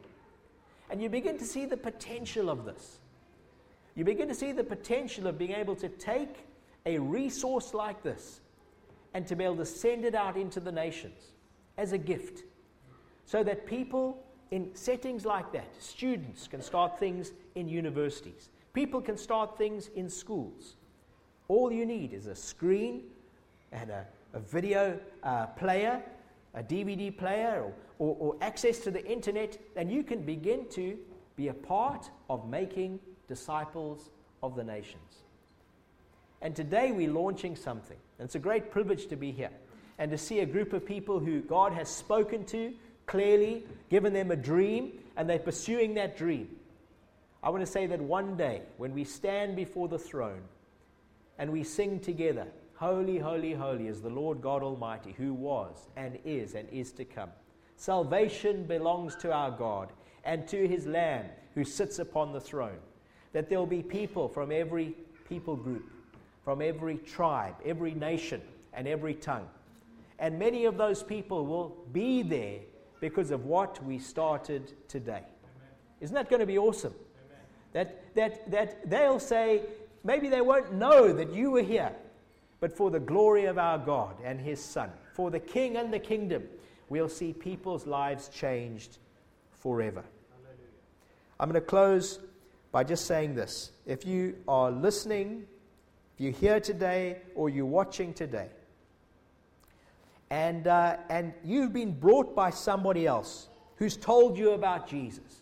And 0.91 1.01
you 1.01 1.09
begin 1.09 1.39
to 1.39 1.45
see 1.45 1.65
the 1.65 1.77
potential 1.77 2.49
of 2.51 2.65
this. 2.65 2.99
You 3.97 4.03
begin 4.03 4.27
to 4.27 4.35
see 4.35 4.51
the 4.51 4.63
potential 4.63 5.25
of 5.25 5.39
being 5.39 5.53
able 5.53 5.75
to 5.77 5.89
take 5.89 6.45
a 6.85 6.99
resource 6.99 7.73
like 7.73 8.03
this 8.03 8.41
and 9.15 9.25
to 9.25 9.35
be 9.35 9.43
able 9.43 9.55
to 9.55 9.65
send 9.65 10.05
it 10.05 10.13
out 10.13 10.37
into 10.37 10.59
the 10.59 10.71
nations 10.71 11.31
as 11.79 11.93
a 11.93 11.97
gift 11.97 12.43
so 13.25 13.43
that 13.43 13.65
people 13.65 14.23
in 14.51 14.69
settings 14.75 15.25
like 15.25 15.51
that, 15.51 15.73
students 15.79 16.47
can 16.47 16.61
start 16.61 16.99
things 16.99 17.31
in 17.55 17.67
universities, 17.67 18.49
people 18.71 19.01
can 19.01 19.17
start 19.17 19.57
things 19.57 19.89
in 19.95 20.07
schools. 20.07 20.75
All 21.47 21.71
you 21.71 21.85
need 21.85 22.13
is 22.13 22.27
a 22.27 22.35
screen 22.35 23.01
and 23.71 23.89
a, 23.89 24.05
a 24.35 24.39
video 24.39 24.99
uh, 25.23 25.47
player, 25.47 26.03
a 26.53 26.61
DVD 26.61 27.17
player, 27.17 27.63
or, 27.63 27.73
or, 27.97 28.15
or 28.19 28.35
access 28.41 28.77
to 28.81 28.91
the 28.91 29.03
internet, 29.07 29.57
and 29.75 29.91
you 29.91 30.03
can 30.03 30.21
begin 30.21 30.69
to 30.69 30.99
be 31.35 31.47
a 31.47 31.53
part 31.53 32.11
of 32.29 32.47
making 32.47 32.99
disciples 33.27 34.09
of 34.41 34.55
the 34.55 34.63
nations. 34.63 35.23
And 36.41 36.55
today 36.55 36.91
we're 36.91 37.11
launching 37.11 37.55
something. 37.55 37.97
And 38.19 38.25
it's 38.25 38.35
a 38.35 38.39
great 38.39 38.71
privilege 38.71 39.07
to 39.07 39.15
be 39.15 39.31
here 39.31 39.51
and 39.97 40.11
to 40.11 40.17
see 40.17 40.39
a 40.39 40.45
group 40.45 40.73
of 40.73 40.85
people 40.85 41.19
who 41.19 41.41
God 41.41 41.73
has 41.73 41.89
spoken 41.89 42.45
to 42.45 42.73
clearly, 43.07 43.63
given 43.89 44.13
them 44.13 44.31
a 44.31 44.35
dream, 44.35 44.99
and 45.15 45.29
they're 45.29 45.39
pursuing 45.39 45.95
that 45.95 46.17
dream. 46.17 46.49
I 47.41 47.49
want 47.49 47.65
to 47.65 47.71
say 47.71 47.87
that 47.87 48.01
one 48.01 48.35
day, 48.35 48.61
when 48.77 48.93
we 48.93 49.03
stand 49.03 49.55
before 49.55 49.87
the 49.87 49.97
throne 49.97 50.41
and 51.39 51.51
we 51.51 51.63
sing 51.63 51.99
together, 51.99 52.47
Holy, 52.75 53.17
holy, 53.17 53.53
holy 53.53 53.87
is 53.87 54.01
the 54.01 54.09
Lord 54.09 54.39
God 54.39 54.61
Almighty, 54.61 55.15
who 55.17 55.33
was 55.33 55.87
and 55.95 56.19
is 56.23 56.53
and 56.53 56.69
is 56.69 56.91
to 56.91 57.05
come. 57.05 57.29
Salvation 57.75 58.65
belongs 58.65 59.15
to 59.15 59.33
our 59.33 59.49
God 59.49 59.91
and 60.23 60.47
to 60.49 60.67
his 60.67 60.85
Lamb 60.85 61.25
who 61.55 61.63
sits 61.63 61.97
upon 61.97 62.33
the 62.33 62.39
throne. 62.39 62.77
That 63.33 63.49
there 63.49 63.59
will 63.59 63.65
be 63.65 63.83
people 63.83 64.27
from 64.27 64.51
every 64.51 64.95
people 65.27 65.55
group, 65.55 65.89
from 66.43 66.61
every 66.61 66.97
tribe, 66.97 67.55
every 67.65 67.93
nation, 67.93 68.41
and 68.73 68.87
every 68.87 69.13
tongue. 69.13 69.47
And 70.19 70.39
many 70.39 70.65
of 70.65 70.77
those 70.77 71.03
people 71.03 71.45
will 71.45 71.77
be 71.91 72.23
there 72.23 72.59
because 72.99 73.31
of 73.31 73.45
what 73.45 73.83
we 73.83 73.99
started 73.99 74.73
today. 74.87 75.11
Amen. 75.11 75.69
Isn't 76.01 76.15
that 76.15 76.29
going 76.29 76.39
to 76.39 76.45
be 76.45 76.57
awesome? 76.57 76.93
That, 77.73 78.15
that, 78.15 78.49
that 78.49 78.89
they'll 78.89 79.19
say, 79.19 79.61
maybe 80.03 80.29
they 80.29 80.41
won't 80.41 80.73
know 80.73 81.13
that 81.13 81.33
you 81.33 81.51
were 81.51 81.61
here, 81.61 81.91
but 82.59 82.75
for 82.75 82.89
the 82.89 82.99
glory 82.99 83.45
of 83.45 83.57
our 83.57 83.77
God 83.77 84.15
and 84.23 84.39
His 84.39 84.63
Son, 84.63 84.89
for 85.13 85.29
the 85.29 85.39
King 85.39 85.77
and 85.77 85.93
the 85.93 85.99
kingdom, 85.99 86.43
we'll 86.89 87.09
see 87.09 87.33
people's 87.33 87.85
lives 87.85 88.29
changed 88.29 88.97
forever. 89.59 90.03
Hallelujah. 90.31 90.69
I'm 91.39 91.49
going 91.51 91.61
to 91.61 91.67
close 91.67 92.19
by 92.77 92.83
just 92.83 93.07
saying 93.07 93.33
this. 93.33 93.71
If 93.87 94.05
you 94.05 94.35
are 94.47 94.69
listening, 94.69 95.47
if 96.13 96.21
you're 96.21 96.31
here 96.31 96.59
today, 96.59 97.17
or 97.33 97.49
you're 97.49 97.65
watching 97.65 98.13
today, 98.13 98.49
and, 100.29 100.67
uh, 100.67 100.97
and 101.09 101.33
you've 101.43 101.73
been 101.73 101.91
brought 101.91 102.35
by 102.35 102.51
somebody 102.51 103.07
else 103.07 103.47
who's 103.77 103.97
told 103.97 104.37
you 104.37 104.51
about 104.51 104.87
Jesus. 104.87 105.41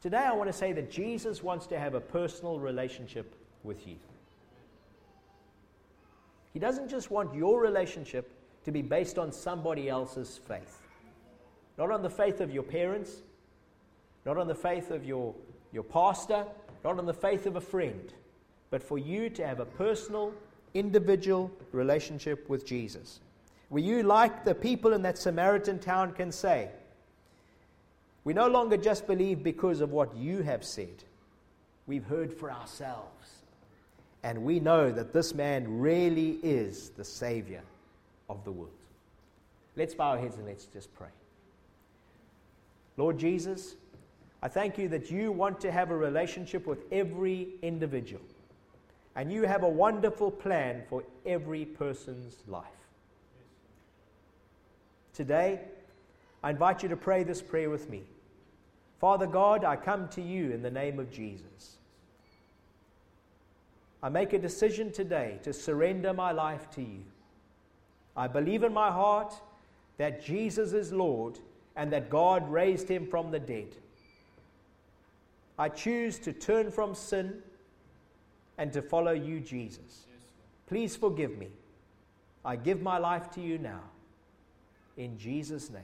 Today, 0.00 0.16
I 0.16 0.32
want 0.32 0.48
to 0.48 0.52
say 0.52 0.72
that 0.72 0.90
Jesus 0.90 1.44
wants 1.44 1.68
to 1.68 1.78
have 1.78 1.94
a 1.94 2.00
personal 2.00 2.58
relationship 2.58 3.32
with 3.62 3.86
you. 3.86 3.94
He 6.52 6.58
doesn't 6.58 6.88
just 6.88 7.08
want 7.12 7.36
your 7.36 7.60
relationship 7.60 8.32
to 8.64 8.72
be 8.72 8.82
based 8.82 9.16
on 9.16 9.30
somebody 9.30 9.88
else's 9.88 10.40
faith, 10.48 10.80
not 11.78 11.92
on 11.92 12.02
the 12.02 12.10
faith 12.10 12.40
of 12.40 12.50
your 12.50 12.64
parents, 12.64 13.22
not 14.24 14.38
on 14.38 14.46
the 14.46 14.54
faith 14.54 14.90
of 14.90 15.04
your, 15.04 15.34
your 15.72 15.82
pastor, 15.82 16.44
not 16.84 16.98
on 16.98 17.06
the 17.06 17.14
faith 17.14 17.46
of 17.46 17.56
a 17.56 17.60
friend, 17.60 18.12
but 18.70 18.82
for 18.82 18.98
you 18.98 19.30
to 19.30 19.46
have 19.46 19.60
a 19.60 19.64
personal 19.64 20.32
individual 20.74 21.50
relationship 21.72 22.48
with 22.48 22.66
Jesus. 22.66 23.20
Where 23.68 23.82
you, 23.82 24.02
like 24.02 24.44
the 24.44 24.54
people 24.54 24.92
in 24.92 25.02
that 25.02 25.18
Samaritan 25.18 25.78
town, 25.78 26.12
can 26.12 26.30
say, 26.30 26.68
We 28.24 28.34
no 28.34 28.48
longer 28.48 28.76
just 28.76 29.06
believe 29.06 29.42
because 29.42 29.80
of 29.80 29.92
what 29.92 30.14
you 30.14 30.42
have 30.42 30.64
said, 30.64 31.04
we've 31.86 32.04
heard 32.04 32.32
for 32.32 32.50
ourselves. 32.50 33.28
And 34.22 34.44
we 34.44 34.60
know 34.60 34.92
that 34.92 35.12
this 35.12 35.34
man 35.34 35.80
really 35.80 36.38
is 36.42 36.90
the 36.90 37.04
Savior 37.04 37.62
of 38.28 38.44
the 38.44 38.52
world. 38.52 38.70
Let's 39.74 39.94
bow 39.94 40.10
our 40.10 40.18
heads 40.18 40.36
and 40.36 40.46
let's 40.46 40.66
just 40.66 40.94
pray. 40.94 41.08
Lord 42.96 43.18
Jesus, 43.18 43.74
I 44.42 44.48
thank 44.48 44.76
you 44.76 44.88
that 44.88 45.10
you 45.10 45.30
want 45.30 45.60
to 45.60 45.70
have 45.70 45.90
a 45.90 45.96
relationship 45.96 46.66
with 46.66 46.80
every 46.90 47.48
individual. 47.62 48.22
And 49.14 49.32
you 49.32 49.42
have 49.42 49.62
a 49.62 49.68
wonderful 49.68 50.30
plan 50.30 50.82
for 50.88 51.04
every 51.24 51.64
person's 51.64 52.36
life. 52.48 52.64
Today, 55.14 55.60
I 56.42 56.50
invite 56.50 56.82
you 56.82 56.88
to 56.88 56.96
pray 56.96 57.22
this 57.22 57.42
prayer 57.42 57.70
with 57.70 57.88
me. 57.88 58.02
Father 58.98 59.26
God, 59.26 59.64
I 59.64 59.76
come 59.76 60.08
to 60.08 60.22
you 60.22 60.50
in 60.50 60.62
the 60.62 60.70
name 60.70 60.98
of 60.98 61.10
Jesus. 61.12 61.76
I 64.02 64.08
make 64.08 64.32
a 64.32 64.38
decision 64.38 64.90
today 64.90 65.38
to 65.44 65.52
surrender 65.52 66.12
my 66.12 66.32
life 66.32 66.68
to 66.72 66.82
you. 66.82 67.02
I 68.16 68.26
believe 68.26 68.64
in 68.64 68.72
my 68.72 68.90
heart 68.90 69.34
that 69.98 70.24
Jesus 70.24 70.72
is 70.72 70.92
Lord 70.92 71.38
and 71.76 71.92
that 71.92 72.10
God 72.10 72.50
raised 72.50 72.88
him 72.88 73.06
from 73.06 73.30
the 73.30 73.38
dead. 73.38 73.76
I 75.58 75.68
choose 75.68 76.18
to 76.20 76.32
turn 76.32 76.70
from 76.70 76.94
sin 76.94 77.42
and 78.58 78.72
to 78.72 78.82
follow 78.82 79.12
you, 79.12 79.40
Jesus. 79.40 80.06
Please 80.66 80.96
forgive 80.96 81.36
me. 81.38 81.48
I 82.44 82.56
give 82.56 82.82
my 82.82 82.98
life 82.98 83.30
to 83.32 83.40
you 83.40 83.58
now. 83.58 83.82
In 84.96 85.18
Jesus' 85.18 85.70
name. 85.70 85.82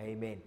Amen. 0.00 0.40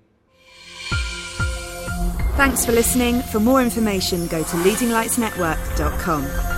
Thanks 2.36 2.66
for 2.66 2.72
listening. 2.74 3.22
For 3.22 3.40
more 3.40 3.62
information, 3.62 4.28
go 4.28 4.44
to 4.44 4.56
leadinglightsnetwork.com. 4.58 6.55